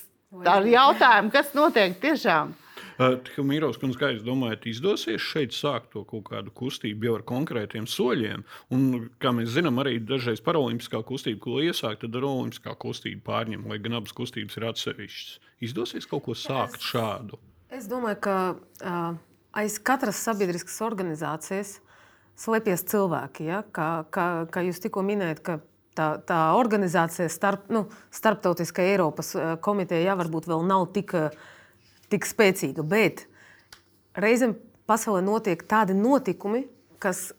tā 0.46 0.60
ir 0.62 0.74
jautājumi, 0.76 1.34
kas 1.34 1.56
notiek 1.58 1.98
tiešām. 2.04 2.54
Tikai 2.98 3.44
Mīrovs 3.46 3.78
kundze, 3.82 4.00
kā 4.02 4.10
jūs 4.14 4.24
domājat, 4.26 4.66
izdosies 4.72 5.22
šeit 5.22 5.54
sākt 5.54 5.92
to 5.94 6.02
kaut 6.08 6.28
kādu 6.32 6.54
kustību 6.58 7.10
jau 7.10 7.16
ar 7.20 7.26
konkrētiem 7.30 7.86
soļiem? 7.90 8.46
Un, 8.74 9.10
kā 9.22 9.34
mēs 9.36 9.52
zinām, 9.54 9.78
arī 9.84 9.98
dažreiz 10.02 10.42
paralimpiskā 10.46 11.04
kustība, 11.06 11.42
ko 11.44 11.60
iesākt, 11.62 12.04
tad 12.06 12.18
olimpiskā 12.18 12.74
kustība 12.82 13.22
pārņem, 13.30 13.68
lai 13.70 13.78
gan 13.84 14.00
abas 14.00 14.16
kustības 14.18 14.58
ir 14.58 14.68
atsevišķas. 14.72 15.38
Izdosies 15.68 16.10
kaut 16.10 16.26
ko 16.26 16.38
sākt 16.38 16.82
šādu? 16.86 17.40
Es 17.74 17.90
domāju, 17.92 18.20
ka 18.24 18.36
uh, 18.56 19.18
aiz 19.58 19.78
katras 19.84 20.20
sabiedriskas 20.24 20.80
organizācijas 20.86 21.78
slēpjas 22.38 22.86
cilvēki. 22.92 23.50
Ja? 23.50 23.64
Kā, 23.74 23.90
kā, 24.14 24.28
kā 24.54 24.64
jūs 24.68 24.82
tikko 24.84 25.04
minējāt, 25.06 25.44
ka 25.44 25.60
tā, 25.98 26.10
tā 26.30 26.40
organizācija, 26.58 27.30
starp, 27.34 27.68
nu, 27.74 27.88
starptautiskā 28.14 28.86
Eiropas 28.94 29.34
komiteja, 29.66 30.12
jā, 30.12 30.18
varbūt 30.18 30.50
vēl 30.50 30.66
nav 30.70 30.90
tik, 30.96 31.14
uh, 31.18 31.54
tik 32.12 32.28
spēcīga, 32.28 32.86
bet 32.88 33.26
reizēm 34.18 34.56
pasaulē 34.88 35.22
notiek 35.26 35.62
tādi 35.68 35.96
notikumi, 35.98 36.66
kas 37.04 37.32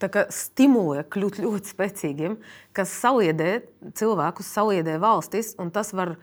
kā 0.00 0.24
stimulē 0.32 1.04
kļūt 1.12 1.40
ļoti 1.44 1.74
spēcīgiem, 1.74 2.38
kas 2.72 2.92
saliedē 3.02 3.60
cilvēkus, 3.98 4.48
saliedē 4.48 4.96
valstis, 5.02 5.52
un 5.60 5.68
tas 5.74 5.92
var 5.92 6.14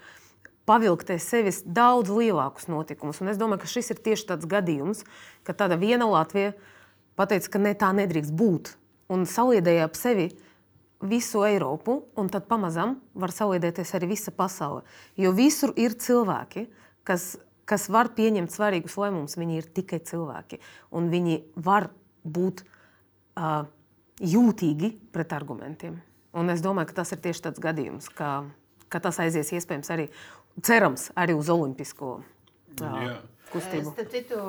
pavilkt 0.68 1.12
aiz 1.14 1.28
sevis 1.30 1.62
daudz 1.64 2.10
lielākus 2.10 2.68
notikumus. 2.72 3.22
Un 3.22 3.30
es 3.32 3.38
domāju, 3.38 3.64
ka 3.64 3.72
šis 3.78 3.94
ir 3.94 4.02
tieši 4.04 4.32
tāds 4.34 4.50
gadījums, 4.50 5.06
ka 5.46 5.54
tāda 5.54 5.78
viena 5.80 6.10
Latvija 6.10 6.56
pateica, 7.18 7.54
ka 7.54 7.62
ne, 7.62 7.76
tā 7.78 7.94
nedrīkst 7.96 8.34
būt, 8.36 8.74
un 9.14 9.30
saliedēja 9.30 9.88
ap 9.88 9.96
sevi 9.98 10.32
visu 11.06 11.44
Eiropu, 11.46 12.02
un 12.18 12.30
tad 12.34 12.48
pamazām 12.50 12.98
var 13.14 13.34
saliedēties 13.34 13.94
arī 13.96 14.12
visa 14.16 14.34
pasaule. 14.34 14.82
Jo 15.18 15.32
visur 15.38 15.74
ir 15.78 15.94
cilvēki, 16.02 16.66
kas, 17.08 17.36
kas 17.68 17.88
var 17.94 18.12
pieņemt 18.18 18.54
svarīgus 18.54 18.98
lēmumus. 19.00 19.38
Viņi 19.40 19.60
ir 19.62 19.70
tikai 19.76 20.00
cilvēki, 20.08 20.62
un 20.96 21.10
viņi 21.12 21.40
var 21.68 21.90
būt 22.24 22.64
uh, 22.64 23.66
jūtīgi 24.24 24.94
pret 25.16 25.36
argumentiem. 25.36 26.00
Un 26.38 26.52
es 26.54 26.62
domāju, 26.64 26.92
ka 26.92 27.02
tas 27.02 27.14
ir 27.16 27.22
tieši 27.24 27.48
tāds 27.48 27.64
gadījums, 27.64 28.10
ka, 28.14 28.44
ka 28.94 29.02
tas 29.04 29.20
aizies 29.24 29.52
iespējams 29.58 29.92
arī, 29.94 30.08
cerams, 30.62 31.10
arī 31.18 31.36
uz 31.38 31.50
olimpisko 31.54 32.18
uh, 32.22 33.14
kustību. 33.52 33.94
Starp 33.96 34.12
citu, 34.14 34.42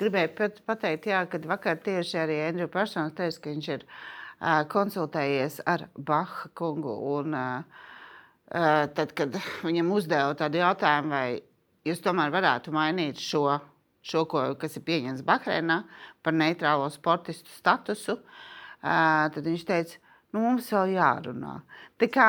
gribēju 0.00 0.32
pat- 0.38 0.62
pateikt, 0.68 1.10
jā, 1.10 1.22
ka 1.30 1.40
vakar 1.48 1.78
tieši 1.84 2.18
arī 2.24 2.40
Andrija 2.48 2.70
Persons 2.72 3.14
teica, 3.16 3.44
ka 3.44 3.54
viņš 3.54 3.70
ir 3.76 3.86
uh, 3.86 4.64
konsultējies 4.72 5.62
ar 5.70 5.88
Baha 5.96 6.50
kungu. 6.58 6.96
Un, 7.18 7.38
uh, 7.38 7.86
tad, 8.50 9.14
kad 9.14 9.38
viņam 9.62 9.94
uzdeva 9.94 10.34
tādu 10.38 10.60
jautājumu, 10.60 11.14
vai 11.14 11.40
jūs 11.86 12.02
tomēr 12.04 12.32
varētu 12.34 12.72
mainīt 12.74 13.20
šo, 13.22 13.58
šo 14.02 14.24
ko, 14.30 14.44
kas 14.60 14.76
ir 14.76 14.84
pieņemts 14.86 15.24
Bahreinā 15.26 15.82
par 16.22 16.32
neitrālo 16.36 16.88
sportistu 16.92 17.50
statusu, 17.56 18.18
uh, 18.20 19.28
tad 19.32 19.44
viņš 19.44 19.64
teica, 19.68 20.00
nu, 20.32 20.40
mums 20.46 20.70
vēl 20.72 20.94
jārunā. 20.96 21.60
Tā 22.00 22.08
kā, 22.12 22.28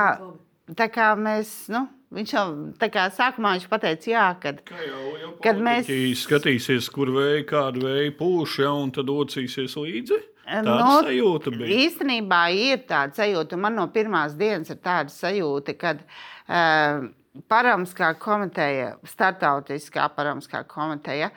tā 0.75 0.87
kā 0.91 1.11
mēs, 1.19 1.53
nu, 1.73 1.85
viņš 2.11 2.33
jau 2.35 2.45
tā 2.81 2.89
kā 2.91 3.05
sākumā 3.15 3.53
viņš 3.57 3.69
pateica, 3.71 4.09
jā, 4.11 4.25
kad 4.43 4.63
Kā 4.67 4.81
jau, 4.87 5.05
jau 5.21 5.31
Kad 5.43 5.61
mēs- 5.63 5.87
skatīsies, 6.25 6.89
kur 6.91 7.07
vēja, 7.15 7.45
kādu 7.47 7.85
vēju 7.87 8.17
pūš, 8.19 8.59
ja, 8.65 8.73
un 8.75 8.91
tad 8.91 9.07
ocīsies 9.11 9.75
līdzi. 9.79 10.19
Tāda 10.51 10.73
Nu, 10.81 10.97
sajūta 11.05 11.51
bija. 11.55 11.77
Īstenībā 11.85 12.41
ir 12.51 12.81
tāda 12.89 13.15
sajūta, 13.15 13.55
un 13.55 13.61
man 13.63 13.75
no 13.77 13.85
pirmās 13.87 14.33
dienas 14.35 14.69
ir 14.73 14.81
tāda 14.83 15.07
sajūta, 15.13 15.75
ka 15.79 15.93
uh, 15.95 17.05
Paramskā 17.31 18.09
komiteja, 18.19 18.97
startautiskā 19.07 20.09
paramskā 20.11 20.65
komiteja, 20.67 21.29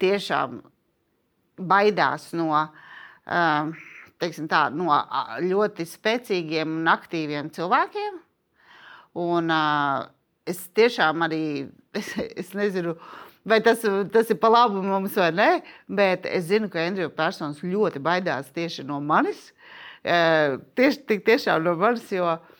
tiešām 0.00 0.62
baidās 1.60 2.30
no, 2.32 2.48
uh, 2.56 3.90
teiksim 4.22 4.48
tā, 4.48 4.62
no 4.72 4.88
ļoti 5.44 5.84
spēcīgiem 5.90 6.78
un 6.80 6.88
aktīviem 6.94 7.52
cilvēkiem. 7.52 8.16
Un, 9.20 9.52
uh, 9.52 10.08
es 10.48 10.64
tiešām 10.76 11.28
arī 11.28 11.44
es, 12.00 12.08
es 12.24 12.56
nezinu, 12.56 12.96
vai 13.44 13.60
tas, 13.64 13.84
tas 14.12 14.32
ir 14.32 14.40
pa 14.40 14.48
labu 14.48 14.80
mums 14.80 15.16
vai 15.20 15.28
nē, 15.36 15.50
bet 15.92 16.24
es 16.30 16.48
zinu, 16.48 16.72
ka 16.72 16.88
Andrija 16.88 17.12
Persons 17.12 17.60
ļoti 17.60 18.00
baidās 18.00 18.48
tieši 18.54 18.86
no 18.88 19.00
manis. 19.04 19.50
Eh, 20.04 20.58
Tieši, 20.76 21.20
tiešām 21.24 21.62
no 21.64 21.72
manis, 21.80 22.10
jo 22.12 22.26
eh, 22.32 22.53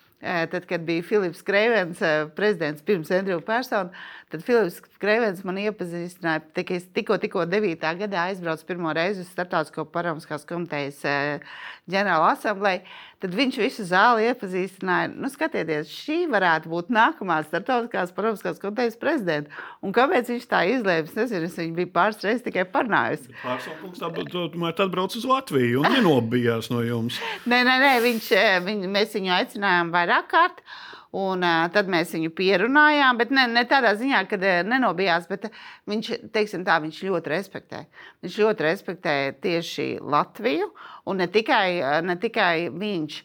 tad, 0.50 0.66
kad 0.66 0.80
bija 0.80 1.02
Filips 1.02 1.42
Kreivens, 1.42 2.02
eh, 2.02 2.26
prezidents 2.36 2.82
pirms 2.82 3.10
Andrija 3.10 3.40
Persona, 3.40 3.90
tad 4.34 4.42
Filips 4.42 4.80
Kreivens 4.98 5.44
man 5.46 5.58
iepazīstināja, 5.62 6.42
tā, 6.56 6.64
ka 6.66 6.74
es 6.74 6.86
tikko, 6.96 7.18
tikko 7.22 7.44
9. 7.46 7.84
gadā 8.00 8.28
aizbraucu 8.30 8.66
pirmo 8.66 8.90
reizi 8.96 9.22
uz 9.22 9.28
Startautisko 9.30 9.84
paramskās 9.94 10.46
komitejas 10.48 11.02
eh, 11.06 11.44
ģenerāla 11.90 12.32
asambleju, 12.32 12.80
tad 13.22 13.36
viņš 13.38 13.58
visu 13.60 13.86
zāli 13.86 14.26
iepazīstināja. 14.30 15.12
Nu, 15.14 15.30
skatieties, 15.30 15.92
šī 15.92 16.24
varētu 16.32 16.72
būt 16.72 16.90
nākamā 16.94 17.36
Startautiskās 17.46 18.14
paramskās 18.16 18.58
komitejas 18.62 18.98
prezidenta. 18.98 19.54
Un 19.84 19.94
kāpēc 19.94 20.32
viņš 20.32 20.48
tā 20.50 20.64
izlēma? 20.72 21.06
Es 21.06 21.14
nezinu, 21.18 21.50
es 21.50 21.60
viņu 21.60 21.78
biju 21.78 21.92
pāris 21.94 22.24
reizes 22.24 22.42
tikai 22.48 22.66
parunājusi. 22.74 23.36
Pārsaukungs 23.44 24.02
tomēr 24.02 24.74
atbrauc 24.86 25.14
uz 25.14 25.28
Latviju 25.30 25.84
un 25.84 25.94
nenobijās 25.94 26.72
no 26.74 26.82
jums. 26.82 27.20
Nē, 27.46 27.62
nē, 27.68 27.78
nē 27.84 27.94
viņš, 28.08 28.32
eh, 28.40 28.58
viņ, 28.66 28.88
mēs 28.98 29.14
viņu 29.20 29.38
aicinājām 29.38 29.94
vairāk 29.94 30.28
kārt. 30.32 30.66
Un, 31.14 31.44
uh, 31.46 31.68
tad 31.70 31.86
mēs 31.90 32.10
viņu 32.16 32.32
pierunājām, 32.34 33.18
bet 33.20 33.30
ne, 33.34 33.44
ne 33.46 33.62
tādā 33.70 33.92
ziņā, 33.98 34.24
ka 34.26 34.38
uh, 34.40 34.64
nenobijās. 34.66 35.28
Bet 35.30 35.46
viņš, 35.90 36.10
teiksim, 36.34 36.64
tā, 36.66 36.80
viņš 36.82 36.98
ļoti 37.06 37.30
respektē. 37.30 37.84
Viņš 38.24 38.38
ļoti 38.42 38.66
respektē 38.66 39.14
tieši 39.44 39.88
Latviju. 40.02 40.72
Un 41.06 41.22
ne 41.22 41.28
tikai, 41.30 41.68
uh, 41.78 42.00
ne 42.02 42.16
tikai 42.18 42.66
viņš, 42.74 43.20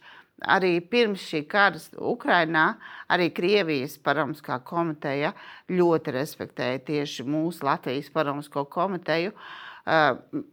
arī 0.53 0.75
pirms 0.91 1.23
šī 1.31 1.41
kara 1.49 1.81
Ukrainā, 2.11 2.67
arī 3.09 3.31
Krievijas 3.33 3.97
paramskā 4.05 4.59
komiteja 4.67 5.33
ļoti 5.73 6.13
respektēja 6.13 6.85
tieši 6.91 7.25
mūsu 7.25 7.65
Latvijas 7.65 8.13
paramsko 8.13 8.67
komiteju. 8.69 9.33
Uh, 9.33 9.68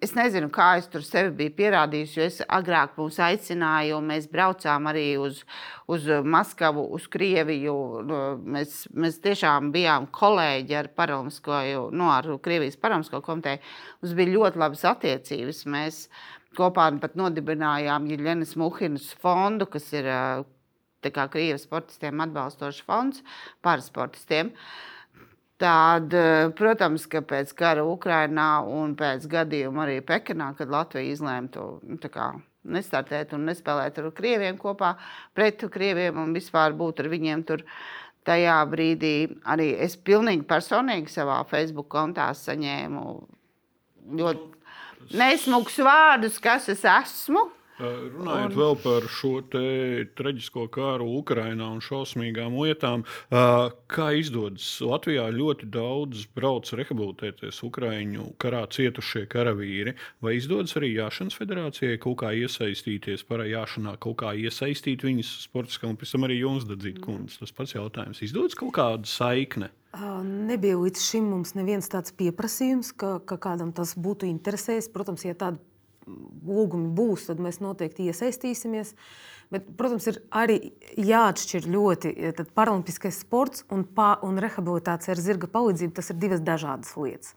es 0.02 0.14
nezinu, 0.16 0.48
kā 0.52 0.68
es 0.80 0.86
tur 0.92 1.04
sevi 1.04 1.32
biju 1.40 1.52
pierādījis, 1.58 2.14
jo 2.16 2.24
es 2.26 2.38
agrāk 2.46 2.94
mūs 2.96 3.18
aicināju, 3.22 3.98
un 3.98 4.08
mēs 4.12 4.28
braucām 4.32 4.88
arī 4.90 5.04
uz, 5.20 5.42
uz 5.92 6.06
Maskavu, 6.24 6.86
uz 6.96 7.08
Krieviju. 7.12 7.76
Nu, 8.06 8.22
Mēs, 8.56 8.86
mēs 8.96 9.20
tiešām 9.24 9.70
bijām 9.74 10.08
kolēģi 10.14 10.78
ar, 10.78 10.88
Paramsko, 10.96 11.60
nu, 11.92 12.08
ar 12.12 12.28
Krievijas 12.42 12.78
paramsko 12.80 13.20
komiteju. 13.24 13.60
Mums 14.02 14.16
bija 14.16 14.34
ļoti 14.34 14.62
labas 14.62 14.84
attiecības. 14.88 15.64
Mēs 15.72 16.02
kopā 16.56 16.88
pat 17.02 17.16
nodibinājām 17.18 18.08
Jeļenas 18.10 18.56
Muhinas 18.60 19.10
fondu, 19.20 19.68
kas 19.70 19.90
ir 19.96 20.08
uh, 20.08 20.44
tā 21.04 21.12
kā 21.14 21.28
Krievijas 21.32 21.66
sportistiem 21.66 22.24
atbalstošs 22.24 22.84
fonds 22.86 23.24
parasportistiem. 23.66 24.52
Tad, 25.56 26.12
eh, 26.12 26.50
protams, 26.52 27.06
ka 27.08 27.22
pēc 27.24 27.54
kara 27.56 27.84
Ukrainā 27.88 28.60
un 28.68 28.92
pēc 28.96 29.24
gadījuma 29.32 29.86
arī 29.86 30.02
Pekinā, 30.04 30.50
kad 30.58 30.68
Latvija 30.68 31.14
izlēma 31.14 31.48
to 31.52 31.68
nu, 31.80 31.96
kā 31.96 32.34
nestartēt 32.68 33.32
un 33.32 33.46
nespēlēt 33.48 33.96
ar 34.02 34.10
krieviem 34.12 34.58
kopā, 34.60 34.96
pret 35.34 35.64
krieviem 35.72 36.18
un 36.20 36.34
vispār 36.36 36.76
būt 36.76 37.00
ar 37.00 37.08
viņiem 37.12 37.46
tur. 37.48 37.64
Tajā 38.26 38.58
brīdī 38.66 39.14
arī 39.46 39.70
es 39.80 39.94
pilnīgi 39.96 40.42
personīgi 40.50 41.12
savā 41.12 41.38
Facebook 41.46 41.86
kontā 41.88 42.26
saņēmu 42.34 43.02
ļoti 44.18 45.14
nesmugus 45.14 45.78
vārdus, 45.86 46.40
kas 46.42 46.66
es 46.74 46.82
esmu. 46.90 47.46
Runājot 47.76 48.54
un... 48.54 48.56
vēl 48.56 48.76
par 48.80 49.06
šo 49.12 49.32
traģisko 50.16 50.64
kāru 50.72 51.08
Ukrajinā 51.18 51.68
un 51.74 51.82
šausmīgām 51.84 52.56
lietām, 52.56 53.04
kā 53.30 54.06
izdodas 54.16 54.68
Latvijā 54.80 55.26
ļoti 55.34 55.68
daudz 55.74 56.24
brauc 56.36 56.70
rehabilitēties 56.80 57.60
Ukraiņu 57.66 58.30
karā 58.40 58.64
cietušie 58.72 59.26
karavīri. 59.32 59.96
Vai 60.24 60.38
izdodas 60.38 60.76
arī 60.80 60.94
Jāšanas 60.94 61.36
federācijai 61.36 62.00
kaut 62.00 62.22
kā 62.24 62.32
iesaistīties 62.40 63.26
parā 63.28 63.48
jāšanā, 63.50 63.98
kaut 64.00 64.22
kā 64.24 64.32
iesaistīt 64.32 65.04
viņus 65.04 65.34
sportiskā 65.44 65.90
un 65.90 66.00
pēc 66.00 66.16
tam 66.16 66.28
arī 66.28 66.40
jums 66.40 66.64
dadzīt 66.68 67.02
kundze? 67.04 67.42
Tas 67.42 67.52
pats 67.56 67.76
jautājums. 67.76 68.24
Izdodas 68.24 68.56
kaut 68.56 68.72
kāda 68.80 69.10
saikne? 69.10 69.70
Nebija 69.96 70.76
līdz 70.76 71.00
šim 71.00 71.30
mums 71.32 71.54
neviens 71.56 71.88
tāds 71.88 72.12
pieprasījums, 72.16 72.90
ka, 73.00 73.16
ka 73.24 73.38
kādam 73.40 73.72
tas 73.76 73.94
būtu 73.96 74.28
interesējis. 74.28 74.90
Protams, 74.92 75.24
ja 75.24 75.36
tāda 75.36 75.60
lūgumi 76.06 76.92
būs, 76.96 77.28
tad 77.30 77.40
mēs 77.42 77.60
noteikti 77.62 78.08
iesaistīsimies. 78.10 78.94
Bet, 79.52 79.68
protams, 79.78 80.08
ir 80.10 80.18
arī 80.34 80.56
jāatšķir 80.98 81.68
ļoti 81.70 82.12
paralimpiskais 82.56 83.20
sports 83.22 83.62
un, 83.70 83.84
pā, 83.86 84.16
un 84.26 84.40
rehabilitācija 84.42 85.14
ar 85.14 85.22
zirga 85.22 85.50
palīdzību. 85.52 85.94
Tas 85.94 86.10
ir 86.10 86.18
divas 86.22 86.42
dažādas 86.42 86.96
lietas. 86.98 87.36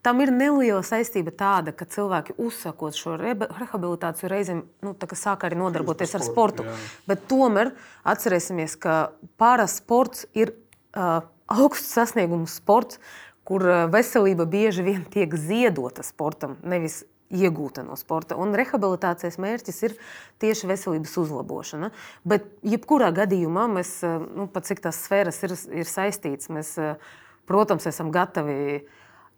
Tam 0.00 0.22
ir 0.24 0.30
neliela 0.32 0.80
saistība 0.80 1.32
tāda, 1.36 1.74
ka 1.76 1.84
cilvēki 1.84 2.38
uzsākot 2.40 2.96
šo 2.96 3.18
rehabilitāciju 3.20 4.30
reizēm 4.32 4.62
nu, 4.86 4.94
sāk 5.12 5.44
arī 5.44 5.58
nodarboties 5.60 6.16
ar 6.16 6.24
sportu. 6.24 6.64
Jā. 6.64 6.76
Bet 7.10 7.26
tomēr 7.28 7.74
atcerēsimies, 8.08 8.78
ka 8.80 9.12
parasports 9.40 10.24
ir 10.32 10.54
uh, 10.96 11.20
augsts 11.52 11.92
sasniegumu 11.98 12.48
sports, 12.48 12.96
kur 13.44 13.66
veselība 13.92 14.46
bieži 14.48 14.86
vien 14.86 15.04
tiek 15.10 15.36
ziedota 15.36 16.04
sportam, 16.06 16.56
nevis 16.64 17.02
iegūta 17.30 17.84
no 17.86 17.96
sporta. 17.98 18.36
Un 18.40 18.54
rehabilitācijas 18.58 19.38
mērķis 19.42 19.82
ir 19.86 19.96
tieši 20.42 20.70
veselības 20.70 21.16
uzlabošana. 21.22 21.90
Bet, 22.28 22.48
jebkurā 22.66 23.10
gadījumā, 23.16 23.66
mēs, 23.78 23.98
nu, 24.04 24.48
pat 24.50 24.68
cik 24.68 24.82
tās 24.86 25.02
sfēras 25.06 25.42
ir, 25.46 25.54
ir 25.82 25.90
saistītas, 25.90 26.50
mēs, 26.52 26.74
protams, 27.50 27.86
esam 27.90 28.12
gatavi 28.14 28.82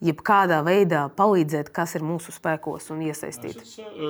jebkādā 0.03 0.61
veidā 0.67 1.05
palīdzēt, 1.17 1.71
kas 1.75 1.95
ir 1.99 2.05
mūsu 2.07 2.35
spēkos 2.35 2.91
un 2.95 3.03
iesaistīt. 3.07 3.61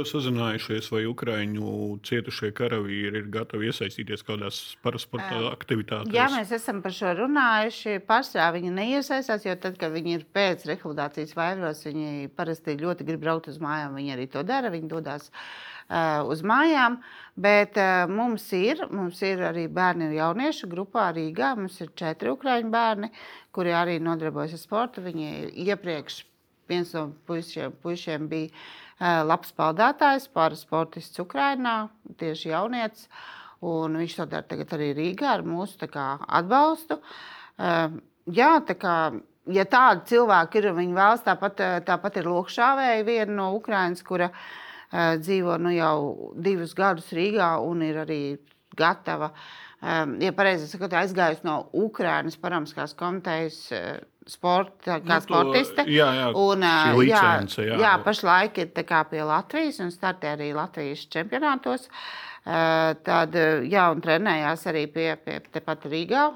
Sazinājušies, 0.08 0.88
vai 0.94 1.04
Ukrāņu 1.10 1.98
cietušie 2.06 2.52
karavīri 2.56 3.22
ir 3.22 3.28
gatavi 3.32 3.70
iesaistīties 3.70 4.24
kādās 4.28 4.60
parasporta 4.84 5.42
aktivitātēs? 5.52 6.14
Jā, 6.16 6.28
mēs 6.32 6.54
esam 6.56 6.80
par 6.84 6.96
šo 6.96 7.12
runājuši. 7.20 7.98
Pārsvarā 8.08 8.52
viņi 8.56 8.72
neiesaistās, 8.78 9.44
jo 9.48 9.56
tad, 9.60 9.76
kad 9.80 9.92
viņi 9.94 10.16
ir 10.18 10.24
pēc 10.32 10.64
rehabilitācijas 10.70 11.36
vairos, 11.38 11.84
viņi 11.88 12.32
parasti 12.36 12.78
ļoti 12.80 13.08
grib 13.08 13.22
braukt 13.26 13.52
uz 13.52 13.60
mājām. 13.62 13.98
Viņi 14.00 14.16
arī 14.16 14.30
to 14.32 14.46
dara. 14.46 14.72
Viņi 14.72 14.88
dodas 14.90 15.28
uh, 15.28 15.71
uz 16.28 16.42
mājām. 16.46 17.00
Bet 17.34 17.78
mums, 18.12 18.44
ir, 18.52 18.82
mums 18.92 19.22
ir 19.24 19.40
arī 19.48 19.64
bērni 19.72 20.10
un 20.10 20.16
jauniešu 20.16 20.68
grupā 20.68 21.10
Rīgā. 21.16 21.54
Mums 21.56 21.80
ir 21.80 21.92
četri 21.96 22.32
ukrāņu 22.32 22.70
bērni. 22.72 23.10
Kuri 23.52 23.72
arī 23.76 23.98
nodarbojas 24.00 24.56
ar 24.58 24.60
sportu. 24.60 25.04
Viņi 25.04 25.52
iepriekš 25.64 26.22
viens 26.68 26.92
no 26.96 27.10
puišiem, 27.28 27.72
puišiem 27.82 28.28
bija 28.28 29.22
labs 29.26 29.52
peldētājs, 29.56 30.28
parasportists 30.32 31.20
Ukrajinā, 31.20 31.88
tieši 32.20 32.52
jaunietis. 32.52 33.08
Un 33.62 33.96
viņš 33.98 34.16
to 34.18 34.26
dara 34.30 34.58
arī 34.76 34.92
Rīgā 34.96 35.36
ar 35.38 35.44
mūsu 35.46 35.88
kā, 35.90 36.16
atbalstu. 36.28 36.98
Jā, 38.32 38.50
tā 38.66 38.74
kā, 38.78 38.96
ja 39.50 39.64
tādi 39.70 40.12
cilvēki 40.12 40.60
ir, 40.60 40.72
viņi 40.76 40.98
vēlas, 40.98 41.24
tāpat, 41.26 41.62
tāpat 41.86 42.20
ir 42.20 42.30
Lokšāvēja, 42.30 43.06
viena 43.06 43.32
no 43.38 43.48
Ukrainas, 43.56 44.02
kura 44.06 44.30
uh, 44.30 44.44
dzīvo 44.92 45.56
nu, 45.62 45.72
jau 45.72 45.96
divus 46.36 46.76
gadus 46.76 47.10
Rīgā 47.16 47.54
un 47.64 47.84
ir 47.86 48.02
arī 48.04 48.22
gatava 48.76 49.32
um, 49.82 50.16
ja 50.20 50.32
pareizi 50.36 50.68
sakot, 50.70 50.92
aizgājusi 51.00 51.46
no 51.48 51.58
Ukrainas 51.72 52.36
paramiskās 52.40 52.94
komitejas 52.98 53.58
uh, 53.72 54.00
sporta, 54.28 54.98
kā 55.02 55.18
nu, 55.18 55.24
sportiste. 55.24 55.86
Jā, 55.90 56.08
jā, 56.18 56.26
un, 56.38 56.66
licence, 56.98 57.62
jā. 57.66 57.78
jā, 57.82 57.92
pašlaik 58.04 58.60
ir 58.62 58.70
pie 58.74 59.24
Latvijas 59.26 59.80
un 59.82 59.90
startē 59.94 60.36
arī 60.36 60.52
Latvijas 60.56 61.06
čempionātos. 61.12 61.88
Tad, 62.42 63.38
jā, 63.70 63.86
un 63.94 64.02
trenējās 64.02 64.66
arī 64.70 64.86
pie, 64.90 65.08
pie 65.22 65.38
tepat 65.54 65.86
Rīgā. 65.90 66.26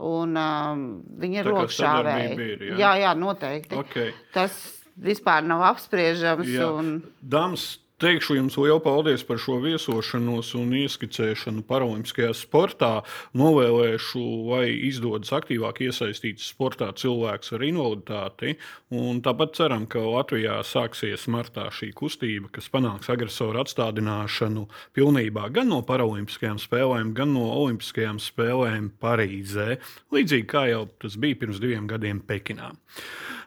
Un, 0.00 0.36
um, 0.38 0.84
viņa 1.20 1.42
ir 1.42 1.48
lokšāvēja. 1.52 2.28
Jā. 2.32 2.76
jā, 2.78 2.92
jā, 3.02 3.10
noteikti. 3.20 3.76
Okay. 3.82 4.14
Tas 4.32 4.54
vispār 4.96 5.44
nav 5.44 5.66
apspriežams. 5.74 6.48
Jā. 6.48 6.70
Un... 6.72 6.94
Dāmas, 7.20 7.74
Teikšu 8.00 8.38
jums 8.38 8.54
lielu 8.56 8.80
paldies 8.80 9.20
par 9.28 9.36
šo 9.36 9.58
viesošanos 9.60 10.54
un 10.56 10.70
ieskicēšanu 10.72 11.60
paralimpiskajā 11.68 12.30
sportā. 12.32 13.02
Novēlēšu, 13.36 14.22
lai 14.48 14.70
izdodas 14.88 15.34
aktīvāk 15.36 15.82
iesaistīt 15.84 16.40
sportā 16.40 16.88
cilvēks 16.96 17.52
ar 17.52 17.64
invaliditāti. 17.66 18.54
Un 18.96 19.20
tāpat 19.20 19.52
ceram, 19.58 19.84
ka 19.84 20.00
Latvijā 20.00 20.56
sāksies 20.64 21.26
martā 21.28 21.66
šī 21.76 21.90
kustība, 21.98 22.48
kas 22.56 22.70
panāks 22.72 23.12
agresoru 23.12 23.60
atstādināšanu 23.66 24.64
pilnībā 24.96 25.50
gan 25.52 25.68
no 25.68 25.82
paralimpiskajām 25.84 26.56
spēlēm, 26.64 27.12
gan 27.12 27.34
no 27.36 27.50
olimpiskajām 27.66 28.16
spēlēm 28.16 28.94
Parīzē. 28.96 29.76
Līdzīgi 30.08 30.48
kā 30.48 30.70
jau 30.72 30.86
tas 31.04 31.20
bija 31.20 31.42
pirms 31.44 31.60
diviem 31.60 31.84
gadiem 31.92 32.24
Pekinā. 32.24 32.72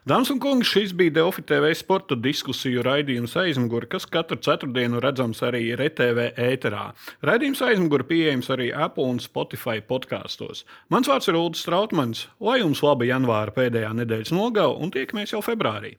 Dāmas 0.04 0.28
un 0.28 0.36
kungi, 0.36 0.66
šis 0.68 0.90
bija 0.92 1.14
Delfi 1.16 1.40
TV 1.48 1.70
sporta 1.72 2.12
diskusiju 2.20 2.82
raidījums 2.84 3.38
aizmugurē, 3.40 3.86
kas 3.94 4.04
katru 4.04 4.36
ceturtdienu 4.36 5.00
redzams 5.00 5.40
arī 5.48 5.62
RTV 5.78 6.26
ēterā. 6.44 6.90
Raidījums 7.24 7.64
aizmugurē 7.64 8.04
pieejams 8.12 8.52
arī 8.52 8.68
Apple 8.68 9.08
un 9.14 9.24
Spotify 9.24 9.80
podkāstos. 9.80 10.66
Mans 10.92 11.08
vārds 11.08 11.32
ir 11.32 11.40
Ulrichs 11.40 11.64
Strautmans, 11.64 12.26
lai 12.36 12.60
jums 12.60 12.84
laba 12.84 13.08
janvāra 13.08 13.56
pēdējā 13.56 13.96
nedēļas 14.04 14.36
nogala 14.36 14.76
un 14.76 14.92
tiekamies 14.92 15.32
jau 15.32 15.40
februārī. 15.40 15.96